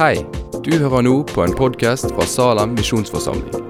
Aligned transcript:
Hei, 0.00 0.22
du 0.64 0.70
hører 0.80 1.02
nå 1.04 1.10
på 1.28 1.42
en 1.44 1.52
podkast 1.52 2.06
fra 2.14 2.24
Salem 2.24 2.70
misjonsforsamling. 2.72 3.66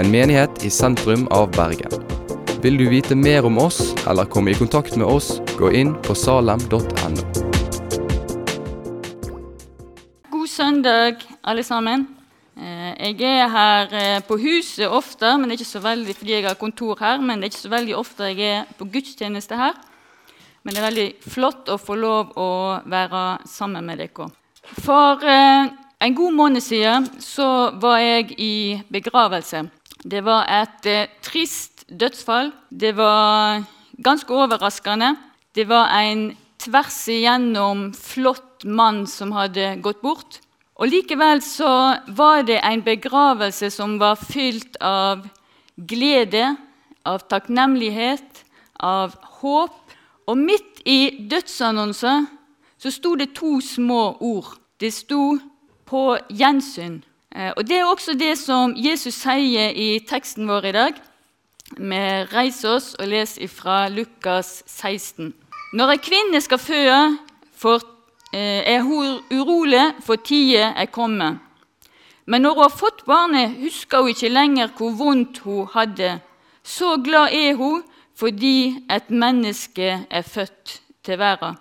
En 0.00 0.08
menighet 0.08 0.62
i 0.64 0.70
sentrum 0.72 1.26
av 1.36 1.50
Bergen. 1.52 1.92
Vil 2.64 2.78
du 2.80 2.86
vite 2.88 3.12
mer 3.12 3.44
om 3.44 3.58
oss 3.60 3.90
eller 4.08 4.24
komme 4.24 4.54
i 4.54 4.56
kontakt 4.56 4.96
med 4.96 5.04
oss, 5.04 5.34
gå 5.58 5.68
inn 5.76 5.90
på 6.06 6.16
salem.no. 6.16 7.26
God 10.32 10.48
søndag, 10.48 11.20
alle 11.44 11.66
sammen. 11.68 12.06
Eh, 12.56 13.12
Jeg 13.12 13.20
er 13.34 13.52
her 13.58 13.94
eh, 14.00 14.22
på 14.24 14.40
huset 14.40 14.88
ofte, 14.88 15.34
men 15.36 15.52
ikke 15.52 15.68
så 15.68 15.84
veldig 15.84 16.16
fordi 16.16 16.38
jeg 16.38 16.48
har 16.48 16.56
kontor 16.56 16.96
her, 17.04 17.20
men 17.20 17.36
det 17.36 17.50
er 17.50 17.52
ikke 17.52 17.66
så 17.66 17.74
veldig 17.76 17.98
ofte 18.00 18.32
jeg 18.32 18.48
er 18.62 18.72
på 18.80 18.88
gudstjeneste 18.96 19.60
her. 19.60 19.76
Men 20.64 20.72
det 20.72 20.80
er 20.80 20.88
veldig 20.88 21.08
flott 21.36 21.68
å 21.68 21.76
få 21.76 22.00
lov 22.00 22.32
å 22.40 22.50
være 22.88 23.28
sammen 23.44 23.84
med 23.84 24.00
dere. 24.00 24.32
For 24.74 25.22
eh, 25.22 25.68
en 26.00 26.14
god 26.14 26.32
måned 26.32 26.60
siden 26.60 27.06
så 27.22 27.70
var 27.80 27.98
jeg 28.02 28.34
i 28.40 28.82
begravelse. 28.92 29.66
Det 30.04 30.24
var 30.24 30.46
et 30.50 30.86
eh, 30.90 31.08
trist 31.22 31.86
dødsfall. 31.88 32.52
Det 32.70 32.96
var 32.96 33.62
ganske 34.02 34.34
overraskende. 34.34 35.14
Det 35.54 35.68
var 35.68 35.94
en 36.02 36.28
tvers 36.58 36.98
igjennom 37.08 37.92
flott 37.94 38.64
mann 38.64 39.06
som 39.06 39.32
hadde 39.32 39.76
gått 39.82 40.02
bort. 40.02 40.40
Og 40.76 40.90
Likevel 40.92 41.40
så 41.40 41.96
var 42.12 42.42
det 42.44 42.58
en 42.60 42.82
begravelse 42.84 43.70
som 43.72 43.96
var 44.00 44.18
fylt 44.20 44.76
av 44.84 45.24
glede, 45.76 46.50
av 47.06 47.24
takknemlighet, 47.30 48.44
av 48.84 49.16
håp. 49.40 49.78
Og 50.26 50.36
midt 50.36 50.82
i 50.84 51.26
dødsannonsen 51.30 52.26
så 52.78 52.90
sto 52.90 53.14
det 53.14 53.34
to 53.34 53.60
små 53.60 54.16
ord. 54.20 54.58
Det 54.80 54.92
sto 54.92 55.38
'på 55.86 56.18
gjensyn'. 56.30 57.02
Eh, 57.36 57.52
Og 57.56 57.68
Det 57.68 57.76
er 57.76 57.84
også 57.84 58.14
det 58.18 58.38
som 58.38 58.74
Jesus 58.76 59.14
sier 59.14 59.70
i 59.74 59.98
teksten 60.08 60.48
vår 60.48 60.64
i 60.64 60.72
dag. 60.72 60.92
Vi 61.78 61.96
reiser 62.32 62.68
oss 62.68 62.94
og 62.94 63.08
leser 63.08 63.48
fra 63.48 63.88
Lukas 63.88 64.62
16. 64.66 65.34
Når 65.72 65.90
ei 65.90 65.96
kvinne 65.96 66.40
skal 66.40 66.58
føde, 66.58 67.18
eh, 68.32 68.62
er 68.74 68.82
hun 68.82 69.20
urolig, 69.30 69.94
for 70.00 70.16
tida 70.16 70.72
er 70.76 70.86
kommet. 70.86 71.38
Men 72.26 72.42
når 72.42 72.54
hun 72.54 72.62
har 72.62 72.68
fått 72.68 73.04
barnet, 73.06 73.56
husker 73.60 73.98
hun 74.00 74.08
ikke 74.08 74.28
lenger 74.28 74.68
hvor 74.76 74.90
vondt 74.90 75.38
hun 75.38 75.68
hadde. 75.74 76.20
Så 76.64 76.96
glad 77.04 77.28
er 77.32 77.54
hun 77.54 77.82
fordi 78.16 78.76
et 78.90 79.10
menneske 79.10 80.06
er 80.10 80.22
født 80.22 80.80
til 81.04 81.18
verden. 81.18 81.56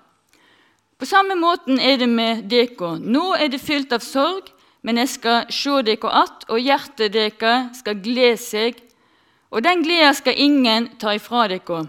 På 0.98 1.06
samme 1.06 1.36
måten 1.36 1.80
er 1.80 1.98
det 1.98 2.08
med 2.10 2.46
dere. 2.50 2.96
Nå 3.00 3.34
er 3.36 3.50
det 3.52 3.60
fylt 3.60 3.92
av 3.94 4.04
sorg, 4.04 4.48
men 4.82 4.98
jeg 5.02 5.10
skal 5.10 5.52
se 5.52 5.82
dere 5.84 6.12
att, 6.12 6.46
og 6.50 6.60
hjertet 6.60 7.14
deres 7.14 7.80
skal 7.82 8.00
glede 8.00 8.38
seg, 8.38 8.80
og 9.52 9.64
den 9.64 9.84
gleda 9.84 10.14
skal 10.14 10.40
ingen 10.40 10.90
ta 11.00 11.16
ifra 11.16 11.48
dere. 11.48 11.88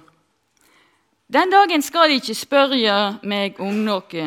Den 1.27 1.51
dagen 1.51 1.83
skal 1.83 2.09
de 2.09 2.19
ikke 2.21 2.35
spørre 2.35 3.19
meg 3.23 3.61
om 3.61 3.85
noe. 3.87 4.27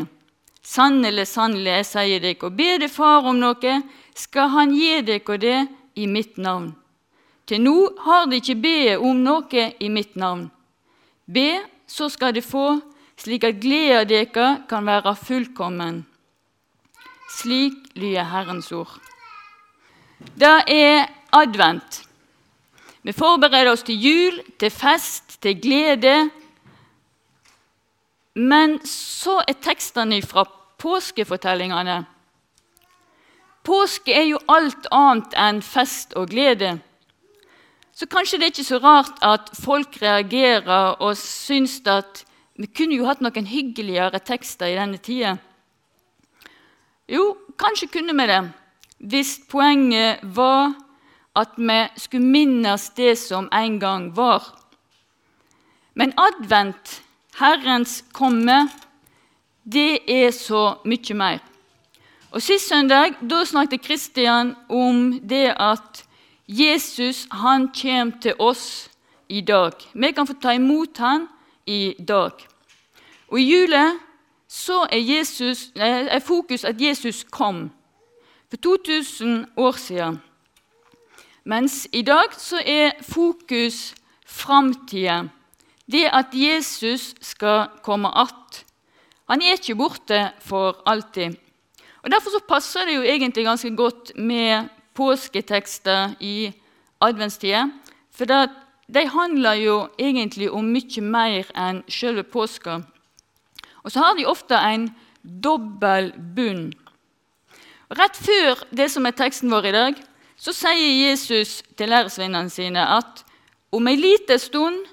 Sannelig, 0.64 1.28
sannelig, 1.28 1.72
jeg 1.72 1.86
sier 1.88 2.20
dere, 2.24 2.52
Be 2.52 2.78
det 2.80 2.92
Far 2.92 3.26
om 3.26 3.40
noe, 3.40 3.82
skal 4.16 4.50
Han 4.50 4.76
gi 4.76 5.02
dere 5.02 5.38
det 5.38 5.60
i 5.96 6.08
mitt 6.08 6.38
navn. 6.38 6.76
Til 7.48 7.64
nå 7.64 7.76
har 8.06 8.28
de 8.30 8.38
ikke 8.38 8.56
bedt 8.62 9.02
om 9.02 9.24
noe 9.24 9.72
i 9.80 9.90
mitt 9.90 10.16
navn. 10.16 10.50
Be, 11.26 11.64
så 11.88 12.10
skal 12.10 12.36
de 12.36 12.42
få, 12.46 12.82
slik 13.20 13.44
at 13.44 13.60
gleda 13.62 14.04
deres 14.08 14.64
kan 14.70 14.86
være 14.88 15.16
fullkommen. 15.16 16.04
Slik 17.30 17.74
lyder 17.96 18.24
Herrens 18.32 18.72
ord. 18.72 19.00
Det 20.40 20.64
er 20.68 21.08
advent. 21.34 22.04
Vi 23.04 23.14
forbereder 23.16 23.72
oss 23.72 23.84
til 23.88 24.00
jul, 24.02 24.42
til 24.60 24.72
fest, 24.72 25.38
til 25.42 25.62
glede. 25.62 26.30
Men 28.36 28.80
så 28.86 29.40
er 29.48 29.60
tekstene 29.62 30.22
fra 30.22 30.44
påskefortellingene. 30.80 32.06
Påske 33.64 34.14
er 34.16 34.26
jo 34.32 34.40
alt 34.50 34.88
annet 34.96 35.36
enn 35.38 35.62
fest 35.64 36.16
og 36.18 36.32
glede. 36.32 36.78
Så 37.94 38.08
kanskje 38.08 38.40
det 38.40 38.48
er 38.48 38.54
ikke 38.54 38.64
så 38.64 38.80
rart 38.80 39.20
at 39.26 39.52
folk 39.60 39.98
reagerer 40.02 40.96
og 41.04 41.18
syns 41.20 41.82
at 41.86 42.24
vi 42.60 42.68
kunne 42.68 42.98
jo 43.00 43.08
hatt 43.08 43.22
noen 43.24 43.48
hyggeligere 43.48 44.20
tekster 44.20 44.68
i 44.68 44.76
denne 44.76 45.00
tida. 45.00 45.38
Jo, 47.08 47.32
kanskje 47.56 47.88
kunne 47.94 48.16
vi 48.18 48.26
det, 48.28 48.42
hvis 49.00 49.38
poenget 49.48 50.20
var 50.36 50.74
at 51.40 51.56
vi 51.56 51.78
skulle 51.96 52.34
minnes 52.34 52.90
det 52.98 53.16
som 53.22 53.48
en 53.56 53.80
gang 53.80 54.10
var. 54.16 54.44
Men 55.96 56.12
advent, 56.20 57.00
Herrens 57.40 58.02
komme, 58.12 58.68
det 59.64 60.04
er 60.12 60.32
så 60.36 60.82
mye 60.84 61.16
mer. 61.16 61.40
Og 62.36 62.44
Sist 62.44 62.68
søndag 62.70 63.16
da 63.24 63.40
snakket 63.48 63.88
Kristian 63.88 64.54
om 64.68 65.16
det 65.24 65.56
at 65.56 66.04
Jesus 66.46 67.24
han 67.32 67.72
kommer 67.72 68.20
til 68.22 68.36
oss 68.38 68.90
i 69.30 69.42
dag. 69.42 69.80
Vi 69.94 70.12
kan 70.12 70.28
få 70.28 70.36
ta 70.42 70.54
imot 70.60 70.98
han 70.98 71.28
i 71.66 71.96
dag. 72.00 72.49
Og 73.32 73.40
I 73.40 73.46
jula 73.46 73.92
så 74.50 74.88
er, 74.92 74.98
Jesus, 74.98 75.72
er 75.76 76.20
fokus 76.20 76.64
at 76.64 76.82
Jesus 76.82 77.24
kom 77.24 77.70
for 78.50 78.58
2000 78.58 79.46
år 79.58 79.72
siden. 79.72 80.22
Mens 81.44 81.88
i 81.94 82.02
dag 82.02 82.34
så 82.38 82.62
er 82.66 82.92
fokus 83.02 83.96
framtida. 84.26 85.24
Det 85.92 86.06
at 86.14 86.34
Jesus 86.34 87.16
skal 87.22 87.68
komme 87.84 88.10
att. 88.18 88.66
Han 89.30 89.42
er 89.42 89.58
ikke 89.58 89.76
borte 89.76 90.32
for 90.42 90.82
alltid. 90.86 91.36
Og 92.04 92.12
Derfor 92.12 92.30
så 92.30 92.40
passer 92.50 92.86
det 92.86 92.96
jo 92.96 93.02
egentlig 93.02 93.46
ganske 93.46 93.76
godt 93.76 94.12
med 94.16 94.70
påsketekster 94.94 96.10
i 96.20 96.52
adventstida. 97.02 97.70
For 98.12 98.26
det, 98.26 98.50
de 98.94 99.08
handler 99.08 99.54
jo 99.54 99.88
egentlig 100.00 100.52
om 100.52 100.66
mye 100.66 101.02
mer 101.02 101.52
enn 101.56 101.84
selve 101.90 102.24
påska. 102.24 102.80
Og 103.84 103.92
så 103.92 104.04
har 104.04 104.18
de 104.18 104.28
ofte 104.28 104.56
en 104.56 104.90
dobbel 105.24 106.12
bunn. 106.36 106.70
Rett 107.90 108.18
før 108.18 108.62
det 108.76 108.90
som 108.94 109.08
er 109.10 109.18
teksten 109.18 109.52
vår 109.52 109.70
i 109.70 109.76
dag, 109.76 110.02
så 110.40 110.54
sier 110.56 111.10
Jesus 111.10 111.60
til 111.78 111.92
læresvennene 111.92 112.52
sine 112.54 112.84
at 112.98 113.24
om 113.76 113.88
ei 113.90 113.98
lita 114.00 114.38
stund 114.40 114.86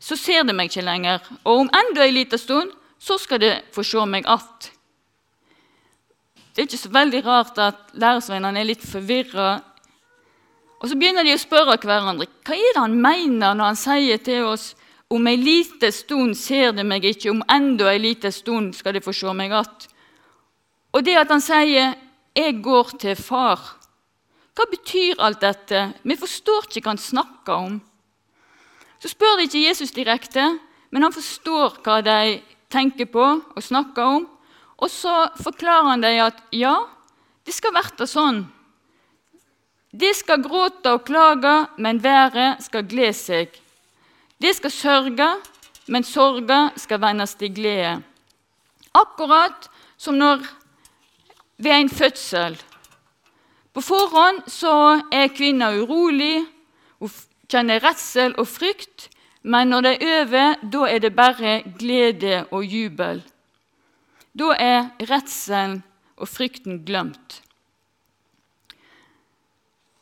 så 0.00 0.16
ser 0.16 0.44
de 0.46 0.54
meg 0.54 0.70
ikke 0.70 0.86
lenger, 0.86 1.22
og 1.42 1.64
om 1.64 1.70
enda 1.74 2.04
ei 2.04 2.14
lita 2.14 2.38
stund 2.38 2.70
så 2.98 3.18
skal 3.18 3.40
de 3.42 3.52
få 3.74 3.82
se 3.82 4.04
meg 4.06 4.26
att. 4.26 4.70
Det 6.54 6.62
er 6.62 6.66
ikke 6.66 6.78
så 6.78 6.90
veldig 6.90 7.26
rart 7.26 7.58
at 7.58 7.90
læresvennene 7.94 8.60
er 8.60 8.66
litt 8.66 8.82
forvirra. 8.82 9.60
Og 10.80 10.88
så 10.88 10.96
begynner 10.98 11.22
de 11.22 11.34
å 11.34 11.38
spørre 11.38 11.76
hverandre 11.78 12.26
hva 12.26 12.54
er 12.54 12.74
det 12.74 12.82
han 12.82 12.96
mener 12.98 13.54
når 13.54 13.64
han 13.64 13.78
sier 13.78 14.18
til 14.18 14.46
oss 14.46 14.72
om 15.08 15.26
ei 15.26 15.36
lita 15.40 15.90
stund 15.92 16.36
ser 16.36 16.74
de 16.76 16.84
meg 16.84 17.04
ikke, 17.08 17.30
om 17.32 17.44
enda 17.48 17.88
ei 17.92 18.00
lita 18.02 18.30
stund 18.32 18.74
skal 18.76 18.96
de 18.96 19.00
få 19.04 19.12
se 19.12 19.32
meg 19.32 19.52
att. 19.52 19.88
Og 20.92 21.04
det 21.04 21.16
at 21.16 21.30
han 21.30 21.40
sier 21.40 21.94
'jeg 22.34 22.62
går 22.62 22.98
til 22.98 23.16
far', 23.16 23.78
hva 24.54 24.64
betyr 24.70 25.20
alt 25.22 25.40
dette? 25.40 25.94
Vi 26.02 26.16
forstår 26.16 26.66
ikke 26.66 26.80
hva 26.82 26.90
han 26.90 26.98
snakker 26.98 27.52
om. 27.52 27.80
Så 28.98 29.08
spør 29.08 29.36
de 29.38 29.46
ikke 29.46 29.68
Jesus 29.68 29.90
direkte, 29.94 30.58
men 30.90 31.02
han 31.02 31.12
forstår 31.12 31.78
hva 31.84 32.00
de 32.02 32.42
tenker 32.68 33.06
på 33.06 33.22
og 33.56 33.62
snakker 33.62 34.02
om. 34.02 34.28
Og 34.78 34.90
så 34.90 35.28
forklarer 35.42 35.90
han 35.90 36.00
dem 36.00 36.24
at 36.24 36.42
ja, 36.52 36.74
det 37.46 37.54
skal 37.54 37.74
være 37.74 38.06
sånn. 38.06 38.48
De 39.94 40.10
skal 40.14 40.42
gråte 40.42 40.90
og 40.92 41.06
klage, 41.06 41.54
men 41.78 42.02
været 42.02 42.62
skal 42.62 42.82
glede 42.82 43.14
seg. 43.14 43.54
De 44.42 44.52
skal 44.54 44.70
sørge, 44.70 45.28
men 45.88 46.04
sorga 46.04 46.68
skal 46.76 47.00
vendes 47.02 47.34
til 47.34 47.54
glede. 47.54 47.98
Akkurat 48.94 49.68
som 49.96 50.14
når 50.14 50.44
ved 51.58 51.74
en 51.74 51.90
fødsel. 51.90 52.58
På 53.74 53.82
forhånd 53.82 54.42
så 54.50 55.00
er 55.12 55.32
kvinna 55.34 55.72
urolig, 55.74 56.46
hun 56.98 57.10
kjenner 57.50 57.82
redsel 57.82 58.34
og 58.38 58.46
frykt. 58.46 59.08
Men 59.42 59.70
når 59.70 59.80
det 59.80 59.92
er 60.02 60.22
over, 60.22 60.54
da 60.72 60.86
er 60.90 60.98
det 60.98 61.16
bare 61.16 61.62
glede 61.78 62.46
og 62.50 62.64
jubel. 62.64 63.22
Da 64.38 64.54
er 64.58 64.90
redselen 65.10 65.82
og 66.16 66.28
frykten 66.28 66.82
glemt. 66.86 67.42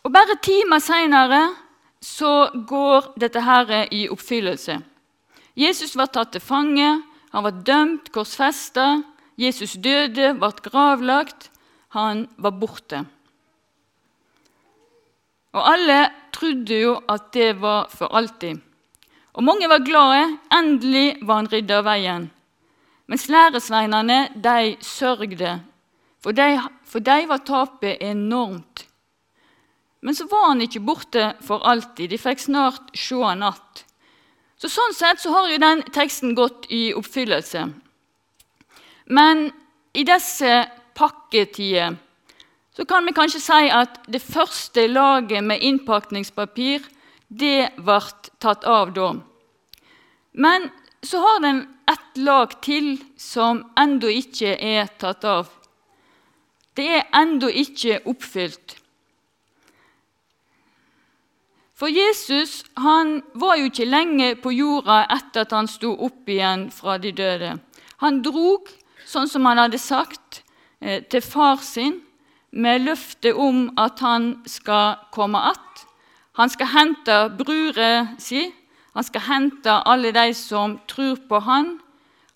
Og 0.05 0.13
Bare 0.13 0.37
timer 0.43 0.79
seinere 0.79 1.43
så 2.03 2.51
går 2.69 3.13
dette 3.21 3.41
her 3.41 3.89
i 3.91 4.07
oppfyllelse. 4.13 4.79
Jesus 5.57 5.97
var 5.97 6.13
tatt 6.13 6.35
til 6.35 6.45
fange, 6.45 6.89
han 7.33 7.45
var 7.45 7.63
dømt, 7.67 8.13
korsfesta. 8.15 9.03
Jesus 9.37 9.75
døde, 9.77 10.33
ble 10.41 10.53
gravlagt. 10.65 11.51
han 11.97 12.27
var 12.37 12.51
borte. 12.51 13.07
Og 15.53 15.63
alle 15.73 16.11
trodde 16.33 16.77
jo 16.81 16.97
at 17.09 17.31
det 17.33 17.61
var 17.61 17.89
for 17.89 18.13
alltid. 18.13 18.59
Og 19.33 19.45
mange 19.45 19.69
var 19.69 19.85
glade. 19.85 20.39
Endelig 20.53 21.19
var 21.23 21.41
han 21.41 21.49
rydda 21.53 21.79
av 21.79 21.87
veien. 21.87 22.27
Mens 23.07 23.29
læresveinene 23.29 24.19
de 24.35 24.77
sørgde, 24.81 25.61
for 26.21 26.33
de, 26.33 26.61
for 26.85 27.01
de 27.01 27.29
var 27.29 27.45
tapet 27.47 28.03
enormt. 28.03 28.87
Men 30.01 30.15
så 30.15 30.27
var 30.31 30.49
han 30.49 30.63
ikke 30.63 30.85
borte 30.85 31.33
for 31.45 31.65
alltid. 31.67 32.11
De 32.11 32.19
fikk 32.21 32.41
snart 32.41 32.93
se 32.97 33.19
han 33.23 33.43
att. 33.43 33.85
Så 34.57 34.69
Sånn 34.73 34.95
sett 34.97 35.21
så 35.21 35.33
har 35.35 35.51
jo 35.51 35.61
den 35.61 35.83
teksten 35.93 36.35
gått 36.35 36.67
i 36.73 36.95
oppfyllelse. 36.97 37.67
Men 39.07 39.51
i 39.93 40.05
disse 40.05 40.65
pakketider 40.97 41.97
så 42.77 42.85
kan 42.85 43.07
vi 43.07 43.15
kanskje 43.17 43.41
si 43.41 43.69
at 43.73 44.01
det 44.13 44.21
første 44.21 44.87
laget 44.89 45.45
med 45.45 45.63
innpakningspapir 45.65 46.85
det 47.29 47.73
ble 47.77 48.01
tatt 48.43 48.65
av 48.69 48.93
da. 48.97 49.13
Men 50.33 50.69
så 51.03 51.21
har 51.23 51.41
den 51.41 51.63
ett 51.89 52.19
lag 52.21 52.57
til 52.63 52.97
som 53.17 53.63
ennå 53.79 54.11
ikke 54.13 54.57
er 54.57 54.91
tatt 55.01 55.25
av. 55.25 55.49
Det 56.77 56.89
er 56.99 57.07
ennå 57.17 57.49
ikke 57.49 58.03
oppfylt. 58.05 58.77
For 61.77 61.93
Jesus 61.93 62.65
han 62.81 63.21
var 63.37 63.59
jo 63.61 63.69
ikke 63.69 63.85
lenge 63.85 64.31
på 64.41 64.55
jorda 64.57 65.03
etter 65.13 65.45
at 65.45 65.53
han 65.53 65.69
sto 65.69 65.93
opp 66.07 66.29
igjen 66.29 66.71
fra 66.73 66.97
de 66.97 67.13
døde. 67.13 67.59
Han 68.01 68.23
drog, 68.25 68.71
sånn 69.05 69.29
som 69.29 69.45
han 69.45 69.61
hadde 69.61 69.81
sagt, 69.81 70.43
eh, 70.81 71.03
til 71.05 71.21
far 71.21 71.61
sin 71.61 72.01
med 72.53 72.87
løfte 72.87 73.35
om 73.37 73.69
at 73.77 74.01
han 74.01 74.43
skal 74.49 74.97
komme 75.13 75.39
att. 75.39 75.85
Han 76.33 76.49
skal 76.49 76.67
hente 76.67 77.29
brura 77.37 78.17
si, 78.19 78.53
han 78.95 79.05
skal 79.05 79.21
hente 79.21 79.71
alle 79.85 80.13
de 80.13 80.33
som 80.35 80.79
tror 80.89 81.17
på 81.29 81.41
han. 81.45 81.79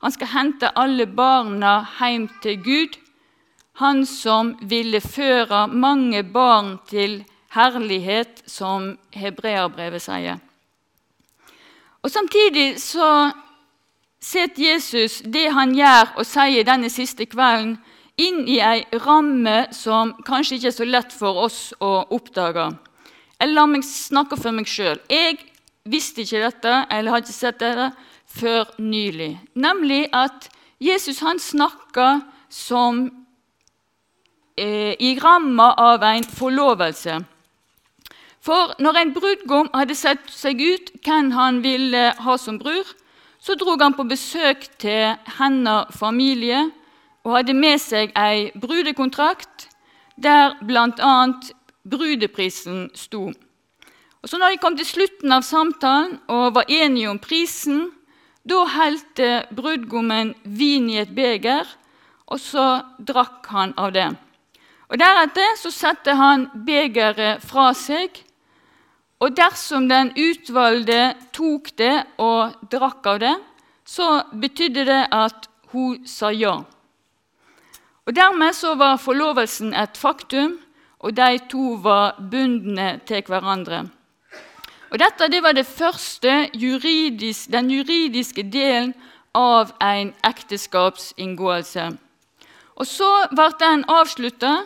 Han 0.01 0.13
skal 0.13 0.29
hente 0.29 0.69
alle 0.77 1.07
barna 1.07 1.87
hjem 1.99 2.29
til 2.43 2.63
Gud. 2.63 2.97
Han 3.81 4.05
som 4.07 4.57
ville 4.61 5.01
føre 5.01 5.67
mange 5.69 6.23
barn 6.25 6.79
til 6.89 7.25
herlighet, 7.55 8.43
som 8.47 8.95
hebreerbrevet 9.17 10.03
sier. 10.03 10.41
Og 12.03 12.11
Samtidig 12.11 12.81
så 12.81 13.31
setter 14.21 14.63
Jesus 14.73 15.21
det 15.25 15.49
han 15.53 15.75
gjør 15.77 16.15
og 16.21 16.29
sier 16.29 16.67
denne 16.67 16.91
siste 16.93 17.27
kvelden, 17.29 17.79
inn 18.21 18.43
i 18.49 18.59
ei 18.61 18.83
ramme 19.01 19.71
som 19.73 20.13
kanskje 20.27 20.59
ikke 20.59 20.69
er 20.69 20.77
så 20.77 20.87
lett 20.89 21.13
for 21.17 21.39
oss 21.47 21.61
å 21.81 22.03
oppdage. 22.13 22.67
Jeg 23.41 23.55
lar 23.55 23.69
meg 23.71 23.87
snakke 23.87 24.37
for 24.37 24.53
meg 24.53 24.69
sjøl. 24.69 25.01
Jeg 25.09 25.39
visste 25.89 26.27
ikke 26.27 26.43
dette, 26.45 26.75
eller 26.93 27.15
har 27.15 27.23
ikke 27.25 27.33
sett 27.33 27.63
dette, 27.63 27.89
før 28.31 28.69
nylig. 28.79 29.33
Nemlig 29.57 30.05
at 30.13 30.51
Jesus 30.81 31.23
han 31.25 31.41
snakka 31.41 32.21
som 32.53 33.07
eh, 34.57 34.95
i 35.01 35.17
ramma 35.19 35.73
av 35.81 36.05
en 36.05 36.29
forlovelse. 36.29 37.17
For 38.41 38.73
når 38.81 38.97
en 38.97 39.13
brudgom 39.13 39.69
hadde 39.75 39.97
sett 39.99 40.31
seg 40.33 40.61
ut 40.61 40.93
hvem 41.05 41.31
han 41.37 41.61
ville 41.65 42.11
ha 42.25 42.37
som 42.41 42.57
bror, 42.61 42.89
så 43.41 43.57
dro 43.57 43.77
han 43.81 43.97
på 43.97 44.07
besøk 44.09 44.67
til 44.81 45.17
hennes 45.39 45.97
familie 45.97 46.67
og 47.25 47.37
hadde 47.37 47.57
med 47.57 47.81
seg 47.81 48.13
ei 48.17 48.49
brudekontrakt 48.57 49.69
der 50.21 50.57
bl.a. 50.65 51.13
brudeprisen 51.89 52.89
sto. 52.97 53.29
Og 54.21 54.29
så 54.29 54.41
når 54.41 54.55
de 54.55 54.61
kom 54.61 54.77
til 54.77 54.89
slutten 54.89 55.33
av 55.33 55.45
samtalen 55.45 56.19
og 56.29 56.57
var 56.57 56.69
enige 56.69 57.09
om 57.13 57.21
prisen, 57.21 57.89
da 58.45 58.65
helte 58.69 59.45
brudgommen 59.57 60.35
vin 60.45 60.89
i 60.93 61.01
et 61.01 61.13
beger, 61.17 61.69
og 62.29 62.41
så 62.41 62.67
drakk 62.99 63.49
han 63.53 63.73
av 63.81 63.93
det. 63.97 64.09
Og 64.91 64.99
Deretter 65.01 65.57
så 65.61 65.73
satte 65.73 66.17
han 66.19 66.49
begeret 66.67 67.45
fra 67.47 67.71
seg, 67.77 68.13
og 69.21 69.37
dersom 69.37 69.89
den 69.89 70.15
utvalgte 70.17 71.15
tok 71.37 71.71
det 71.77 71.95
og 72.19 72.57
drakk 72.73 73.07
av 73.07 73.21
det, 73.21 73.35
så 73.85 74.23
betydde 74.33 74.87
det 74.89 75.01
at 75.13 75.49
hun 75.73 76.07
sa 76.09 76.31
ja. 76.33 76.61
Og 78.09 78.17
Dermed 78.17 78.57
så 78.57 78.75
var 78.75 78.97
forlovelsen 78.99 79.75
et 79.77 79.99
faktum, 80.01 80.57
og 80.99 81.15
de 81.17 81.39
to 81.51 81.77
var 81.85 82.17
bundne 82.33 82.99
til 83.07 83.23
hverandre. 83.29 83.85
Og 84.91 84.99
Dette 84.99 85.29
det 85.31 85.43
var 85.45 85.55
det 85.55 85.67
første 85.69 86.49
juridisk, 86.55 87.53
den 87.53 87.71
juridiske 87.71 88.43
delen 88.43 88.95
av 89.37 89.71
en 89.81 90.15
ekteskapsinngåelse. 90.27 91.87
Og 92.75 92.87
Så 92.87 93.11
ble 93.31 93.49
den 93.61 93.85
avslutta 93.89 94.57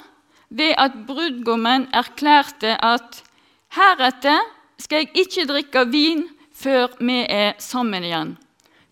ved 0.48 0.74
at 0.78 0.96
brudgommen 1.06 1.88
erklærte 1.92 2.78
at 2.80 3.22
heretter 3.74 4.40
skal 4.80 5.04
jeg 5.04 5.24
ikke 5.24 5.46
drikke 5.50 5.84
vin 5.90 6.24
før 6.54 6.94
vi 7.00 7.20
er 7.28 7.54
sammen 7.62 8.04
igjen. 8.06 8.34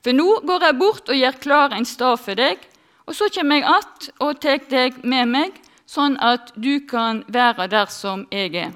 For 0.03 0.15
nå 0.17 0.41
går 0.47 0.67
jeg 0.67 0.79
bort 0.81 1.11
og 1.11 1.19
gjør 1.19 1.41
klar 1.43 1.75
en 1.77 1.87
stad 1.87 2.19
for 2.23 2.39
deg, 2.39 2.59
og 3.07 3.15
så 3.15 3.29
kommer 3.35 3.57
jeg 3.61 3.65
att 3.67 4.11
og 4.21 4.41
tar 4.41 4.59
deg 4.71 5.05
med 5.05 5.29
meg, 5.29 5.53
sånn 5.87 6.17
at 6.19 6.53
du 6.55 6.81
kan 6.87 7.23
være 7.29 7.69
der 7.69 7.87
som 7.87 8.27
jeg 8.31 8.55
er. 8.57 8.73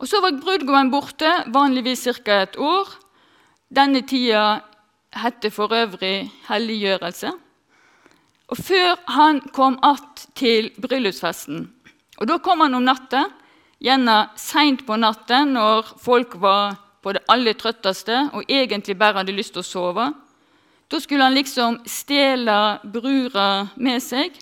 Og 0.00 0.08
Så 0.08 0.20
var 0.20 0.32
brudgommen 0.32 0.90
borte, 0.90 1.28
vanligvis 1.52 2.08
ca. 2.24 2.42
et 2.42 2.56
år. 2.56 2.88
Denne 3.68 4.00
tida 4.02 4.62
heter 5.12 5.50
for 5.50 5.68
øvrig 5.68 6.30
helliggjørelse. 6.48 7.32
Og 8.48 8.56
Før 8.56 8.96
han 9.06 9.40
kom 9.52 9.78
att 9.82 10.28
til 10.34 10.70
bryllupsfesten. 10.80 11.70
Og 12.18 12.28
Da 12.28 12.38
kom 12.38 12.60
han 12.60 12.74
om 12.74 12.82
natta, 12.82 13.24
gjerne 13.80 14.16
seint 14.36 14.84
på 14.86 14.96
natten 15.00 15.54
når 15.56 15.94
folk 16.00 16.36
var 16.40 16.76
på 17.00 17.14
det 17.16 17.24
aller 17.32 17.56
trøtteste 17.56 18.26
og 18.36 18.44
egentlig 18.48 18.98
bare 19.00 19.22
hadde 19.22 19.36
lyst 19.36 19.54
til 19.56 19.64
å 19.64 19.70
sove. 19.70 20.10
Da 20.90 21.00
skulle 21.00 21.24
han 21.24 21.36
liksom 21.38 21.80
stjele 21.88 22.80
brura 22.84 23.70
med 23.76 24.02
seg, 24.02 24.34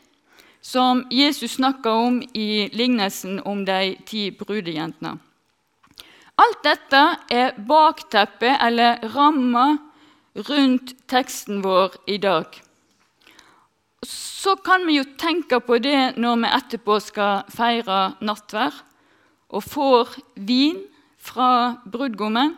som 0.64 1.05
Jesus 1.12 1.55
snakka 1.58 1.93
om 1.93 2.22
i 2.34 2.69
lignelsen 2.74 3.39
om 3.46 3.63
de 3.69 3.94
ti 4.08 4.29
brudejentene. 4.34 5.15
Alt 6.39 6.63
dette 6.65 7.03
er 7.34 7.55
bakteppet 7.67 8.58
eller 8.63 9.03
ramma 9.15 9.67
rundt 10.48 10.94
teksten 11.10 11.63
vår 11.65 11.96
i 12.06 12.19
dag. 12.22 12.46
Så 14.06 14.55
kan 14.63 14.86
vi 14.86 15.01
jo 15.01 15.06
tenke 15.19 15.58
på 15.60 15.81
det 15.82 16.19
når 16.19 16.43
vi 16.43 16.53
etterpå 16.58 16.98
skal 17.03 17.48
feire 17.51 18.03
nattvær 18.22 18.84
og 19.48 19.64
får 19.64 20.17
vin 20.34 20.81
fra 21.19 21.78
brudgommen. 21.88 22.55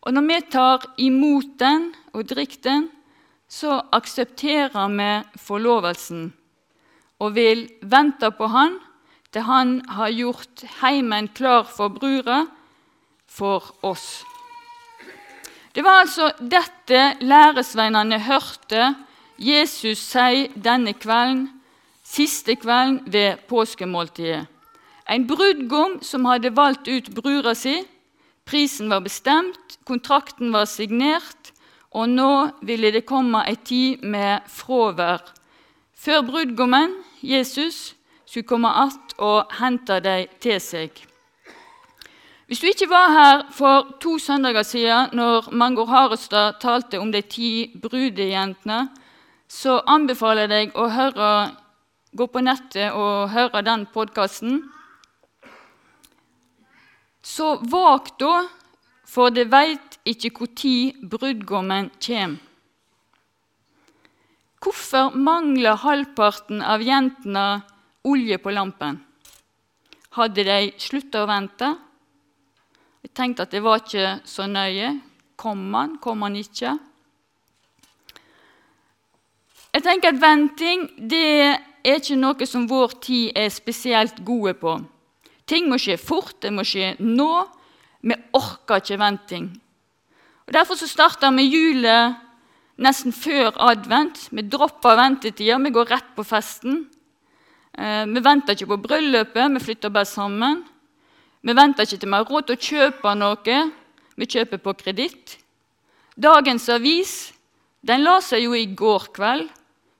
Og 0.00 0.14
når 0.14 0.26
vi 0.28 0.38
tar 0.52 0.86
imot 0.98 1.56
den 1.60 1.90
og 2.14 2.28
drikker 2.30 2.62
den, 2.64 2.88
så 3.48 3.80
aksepterer 3.92 4.92
vi 4.92 5.10
forlovelsen 5.40 6.28
og 7.18 7.34
vil 7.34 7.66
vente 7.82 8.30
på 8.30 8.46
han 8.52 8.76
til 9.32 9.44
han 9.44 9.80
har 9.92 10.12
gjort 10.14 10.64
heimen 10.80 11.28
klar 11.28 11.66
for 11.68 11.92
brura 11.92 12.44
for 13.28 13.64
oss. 13.82 14.24
Det 15.74 15.84
var 15.84 16.02
altså 16.02 16.30
dette 16.40 17.18
læresveinene 17.20 18.18
hørte 18.24 18.94
Jesus 19.38 20.00
si 20.00 20.48
denne 20.56 20.94
kvelden, 20.96 21.48
siste 22.02 22.56
kvelden 22.56 23.02
ved 23.06 23.44
påskemåltidet. 23.48 24.46
En 25.08 25.26
brudgom 25.26 25.98
som 26.02 26.24
hadde 26.28 26.56
valgt 26.56 26.88
ut 26.88 27.10
brura 27.14 27.54
si. 27.54 27.80
Prisen 28.44 28.90
var 28.90 29.00
bestemt, 29.04 29.78
kontrakten 29.84 30.52
var 30.52 30.64
signert, 30.68 31.52
og 31.90 32.08
nå 32.08 32.32
ville 32.64 32.92
det 32.92 33.06
komme 33.08 33.42
ei 33.48 33.56
tid 33.64 34.04
med 34.04 34.44
fravær, 34.48 35.24
før 35.96 36.22
brudgommen, 36.24 36.94
Jesus, 37.22 37.94
skulle 38.26 38.46
komme 38.46 38.68
att 38.68 39.14
og 39.18 39.52
hente 39.60 40.00
dem 40.00 40.26
til 40.40 40.60
seg. 40.60 40.90
Hvis 42.46 42.60
du 42.60 42.66
ikke 42.66 42.88
var 42.88 43.10
her 43.12 43.42
for 43.52 43.88
to 44.00 44.18
søndager 44.18 44.62
siden 44.62 45.10
når 45.12 45.50
Mangor 45.52 45.86
Harestad 45.86 46.60
talte 46.60 47.00
om 47.00 47.12
de 47.12 47.20
ti 47.20 47.78
brudejentene, 47.82 48.88
så 49.48 49.80
anbefaler 49.86 50.46
jeg 50.46 50.50
deg 50.50 50.76
å 50.76 50.88
høre, 50.88 51.28
gå 52.16 52.26
på 52.26 52.40
nettet 52.40 52.92
og 52.92 53.30
høre 53.32 53.62
den 53.64 53.86
podkasten. 53.92 54.62
Så 57.28 57.58
vak 57.68 58.14
da, 58.20 58.46
for 59.04 59.32
de 59.34 59.44
veit 59.52 59.98
ikke 60.08 60.32
når 60.32 61.08
brudgommen 61.12 61.90
kommer. 62.00 62.44
Hvorfor 64.58 65.14
mangler 65.14 65.76
halvparten 65.78 66.62
av 66.66 66.82
jentene 66.82 67.62
olje 68.08 68.38
på 68.42 68.50
lampen. 68.50 68.98
Hadde 70.16 70.44
de 70.44 70.58
slutta 70.80 71.22
å 71.22 71.28
vente? 71.30 71.68
Jeg 73.04 73.14
tenkte 73.14 73.44
at 73.44 73.54
det 73.54 73.62
var 73.62 73.82
ikke 73.82 74.18
så 74.26 74.48
nøye. 74.50 74.96
Kom 75.38 75.68
han, 75.74 75.98
kom 76.02 76.24
han 76.26 76.36
ikke? 76.40 76.74
Jeg 79.76 79.84
tenker 79.84 80.10
at 80.10 80.22
Venting 80.22 80.86
det 80.98 81.26
er 81.86 82.00
ikke 82.00 82.18
noe 82.18 82.48
som 82.48 82.66
vår 82.66 82.96
tid 83.04 83.36
er 83.38 83.52
spesielt 83.54 84.24
gode 84.26 84.56
på. 84.58 84.78
Ting 85.48 85.68
må 85.70 85.78
skje 85.80 85.96
fort, 86.00 86.36
det 86.42 86.52
må 86.52 86.64
skje 86.66 86.92
nå. 87.00 87.32
Vi 88.04 88.14
orker 88.36 88.82
ikke 88.82 89.00
venting. 89.00 89.48
Og 90.46 90.54
Derfor 90.54 90.78
så 90.78 90.88
starter 90.88 91.32
vi 91.36 91.48
julet 91.48 92.16
nesten 92.78 93.12
før 93.12 93.56
advent. 93.68 94.28
Vi 94.30 94.44
dropper 94.44 94.96
ventetida, 95.00 95.58
vi 95.58 95.74
går 95.74 95.90
rett 95.90 96.14
på 96.16 96.24
festen. 96.26 96.84
Eh, 97.78 98.04
vi 98.06 98.22
venter 98.24 98.54
ikke 98.54 98.70
på 98.74 98.80
bryllupet, 98.86 99.52
vi 99.54 99.64
flytter 99.64 99.92
bare 99.94 100.08
sammen. 100.08 100.62
Vi 101.42 101.54
venter 101.54 101.86
ikke 101.86 102.00
til 102.00 102.10
vi 102.10 102.16
har 102.16 102.28
råd 102.28 102.46
til 102.46 102.56
å 102.56 102.66
kjøpe 102.68 103.14
noe. 103.18 103.58
Vi 104.18 104.26
kjøper 104.26 104.62
på 104.62 104.74
kreditt. 104.80 105.36
Dagens 106.18 106.68
avis 106.74 107.12
den 107.86 108.02
la 108.02 108.18
seg 108.20 108.42
jo 108.42 108.56
i 108.58 108.66
går 108.74 109.12
kveld. 109.14 109.50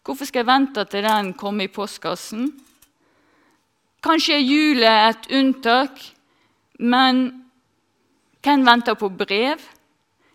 Hvorfor 0.03 0.27
skal 0.27 0.43
jeg 0.43 0.49
vente 0.49 0.85
til 0.89 1.05
den 1.05 1.35
kommer 1.39 1.69
i 1.69 1.71
postkassen? 1.71 2.49
Kanskje 4.09 4.39
er 4.39 4.45
julet 4.47 4.89
et 4.89 5.27
unntak, 5.37 5.99
men 6.81 7.19
hvem 8.41 8.63
venter 8.65 8.97
på 8.97 9.11
brev? 9.13 9.61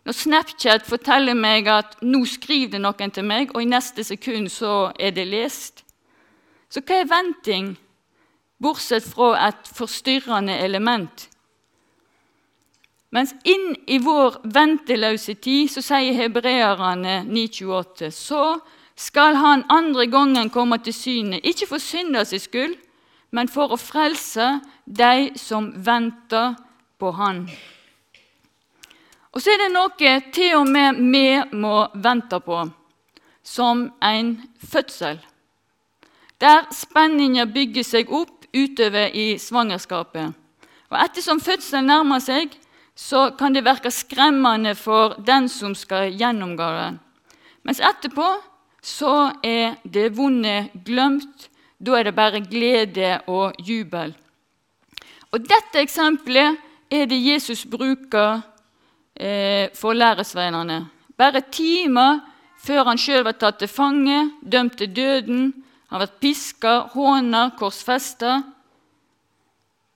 Når 0.06 0.14
Snapchat 0.14 0.86
forteller 0.86 1.34
meg 1.34 1.66
at 1.72 1.96
nå 2.06 2.22
skriver 2.30 2.76
det 2.76 2.84
noen 2.84 3.14
til 3.16 3.26
meg, 3.26 3.50
og 3.56 3.64
i 3.64 3.72
neste 3.72 4.06
sekund 4.06 4.52
så 4.54 4.92
er 5.00 5.16
det 5.16 5.26
lest. 5.32 5.82
Så 6.70 6.84
hva 6.86 7.00
er 7.02 7.10
venting, 7.10 7.74
bortsett 8.62 9.10
fra 9.10 9.32
et 9.48 9.74
forstyrrende 9.74 10.60
element? 10.62 11.26
Mens 13.10 13.34
inn 13.42 13.74
i 13.90 13.98
vår 13.98 14.38
venteløse 14.54 15.34
tid 15.42 15.74
så 15.74 15.82
sier 15.82 16.14
hebreerne 16.22 17.24
928 17.26 18.14
så 18.14 18.46
skal 18.94 19.42
han 19.42 19.66
andre 19.66 20.06
gangen 20.14 20.54
komme 20.54 20.78
til 20.78 20.94
syne, 20.94 21.42
ikke 21.42 21.74
for 21.74 21.82
synders 21.82 22.38
skyld, 22.38 22.78
men 23.34 23.50
for 23.50 23.74
å 23.74 23.80
frelse 23.82 24.60
de 24.86 25.32
som 25.40 25.72
venter 25.74 26.54
på 27.02 27.12
Han. 27.18 27.48
Og 29.34 29.42
så 29.42 29.54
er 29.54 29.64
det 29.64 29.74
noe 29.74 30.16
til 30.34 30.60
og 30.60 30.70
med 30.70 31.00
vi 31.02 31.28
må 31.58 31.88
vente 31.98 32.38
på, 32.46 32.60
som 33.42 33.88
en 34.06 34.36
fødsel. 34.62 35.18
Der 36.38 36.68
spenninga 36.76 37.48
bygger 37.50 37.86
seg 37.88 38.12
opp 38.14 38.46
utover 38.54 39.10
i 39.10 39.34
svangerskapet. 39.42 40.34
Og 40.94 41.00
Ettersom 41.02 41.42
fødselen 41.42 41.90
nærmer 41.90 42.22
seg, 42.22 42.54
så 42.94 43.32
kan 43.34 43.56
det 43.56 43.66
virke 43.66 43.90
skremmende 43.90 44.76
for 44.78 45.16
den 45.26 45.50
som 45.50 45.74
skal 45.74 46.14
gjennomgå 46.14 46.68
det. 46.78 46.92
Mens 47.66 47.82
etterpå 47.82 48.28
så 48.84 49.32
er 49.42 49.80
det 49.84 50.12
vonde 50.18 50.68
glemt. 50.86 51.48
Da 51.84 51.98
er 52.00 52.08
det 52.08 52.16
bare 52.16 52.40
glede 52.40 53.18
og 53.28 53.54
jubel. 53.60 54.14
Og 55.32 55.42
Dette 55.44 55.82
eksempelet 55.82 56.60
er 56.92 57.10
det 57.10 57.20
Jesus 57.20 57.66
bruker 57.66 58.42
eh, 59.16 59.68
for 59.76 59.94
læresveinene. 59.94 60.86
Bare 61.18 61.42
timer 61.52 62.22
før 62.64 62.88
han 62.88 63.02
sjøl 63.02 63.26
var 63.26 63.36
tatt 63.36 63.60
til 63.60 63.68
fange, 63.68 64.30
dømt 64.42 64.78
til 64.80 64.94
døden, 64.96 65.52
han 65.90 66.00
har 66.00 66.08
vært 66.08 66.22
piska, 66.24 66.74
håna, 66.94 67.50
korsfesta. 67.60 68.40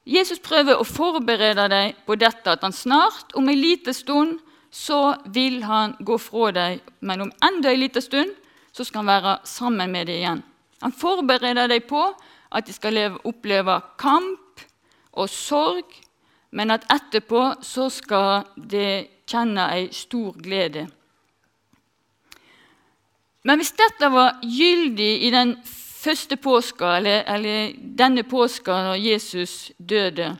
Jesus 0.05 0.37
prøver 0.43 0.77
å 0.77 0.85
forberede 0.85 1.63
dem 1.71 1.95
på 2.05 2.17
dette, 2.19 2.51
at 2.51 2.61
han 2.61 2.75
snart, 2.75 3.31
om 3.33 3.47
en 3.49 3.57
liten 3.57 3.95
stund, 3.95 4.35
så 4.69 5.15
vil 5.33 5.63
han 5.65 5.95
gå 5.99 6.19
fra 6.21 6.51
dem. 6.53 6.83
Men 6.99 7.25
om 7.25 7.31
enda 7.43 7.71
en 7.71 7.81
liten 7.81 8.03
stund 8.03 8.35
så 8.75 8.85
skal 8.85 9.01
han 9.01 9.09
være 9.09 9.33
sammen 9.47 9.91
med 9.91 10.11
dem 10.11 10.19
igjen. 10.19 10.43
Han 10.81 10.93
forbereder 10.93 11.67
dem 11.67 11.85
på 11.89 12.03
at 12.51 12.67
de 12.67 12.73
skal 12.73 12.93
leve, 12.93 13.21
oppleve 13.25 13.79
kamp 13.99 14.61
og 15.17 15.29
sorg, 15.29 15.87
men 16.51 16.71
at 16.71 16.85
etterpå 16.93 17.41
så 17.65 17.89
skal 17.91 18.45
de 18.55 19.07
kjenne 19.27 19.65
ei 19.75 19.89
stor 19.91 20.37
glede. 20.43 20.87
Men 23.43 23.59
hvis 23.59 23.73
dette 23.79 24.09
var 24.11 24.39
gyldig 24.43 25.11
i 25.23 25.31
den 25.31 25.55
første 25.63 26.37
påska, 26.37 26.97
eller, 26.97 27.23
eller 27.27 27.73
denne 27.99 28.23
påska 28.27 28.75
når 28.89 29.01
Jesus 29.01 29.71
døde, 29.77 30.35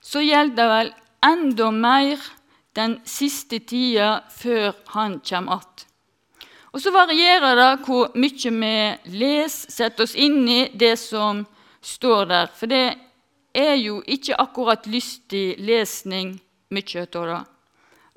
så 0.00 0.22
gjelder 0.22 0.56
det 0.56 0.68
vel 0.72 0.92
enda 1.28 1.70
mer 1.74 2.22
den 2.78 3.00
siste 3.04 3.58
tida 3.58 4.20
før 4.30 4.72
han 4.94 5.20
kommer 5.20 5.52
att. 5.52 5.87
Og 6.72 6.80
Så 6.80 6.90
varierer 6.92 7.56
det 7.56 7.68
hvor 7.86 8.10
mye 8.14 8.50
vi 8.52 9.18
leser, 9.18 9.70
setter 9.72 10.04
oss 10.04 10.14
inn 10.14 10.42
i 10.48 10.68
det 10.74 10.96
som 11.00 11.46
står 11.80 12.26
der. 12.28 12.50
For 12.54 12.68
det 12.68 12.96
er 13.54 13.76
jo 13.80 14.02
ikke 14.06 14.36
akkurat 14.36 14.86
lystig 14.86 15.56
lesning, 15.58 16.36
mye 16.70 17.06
av 17.06 17.30
det. 17.30 17.40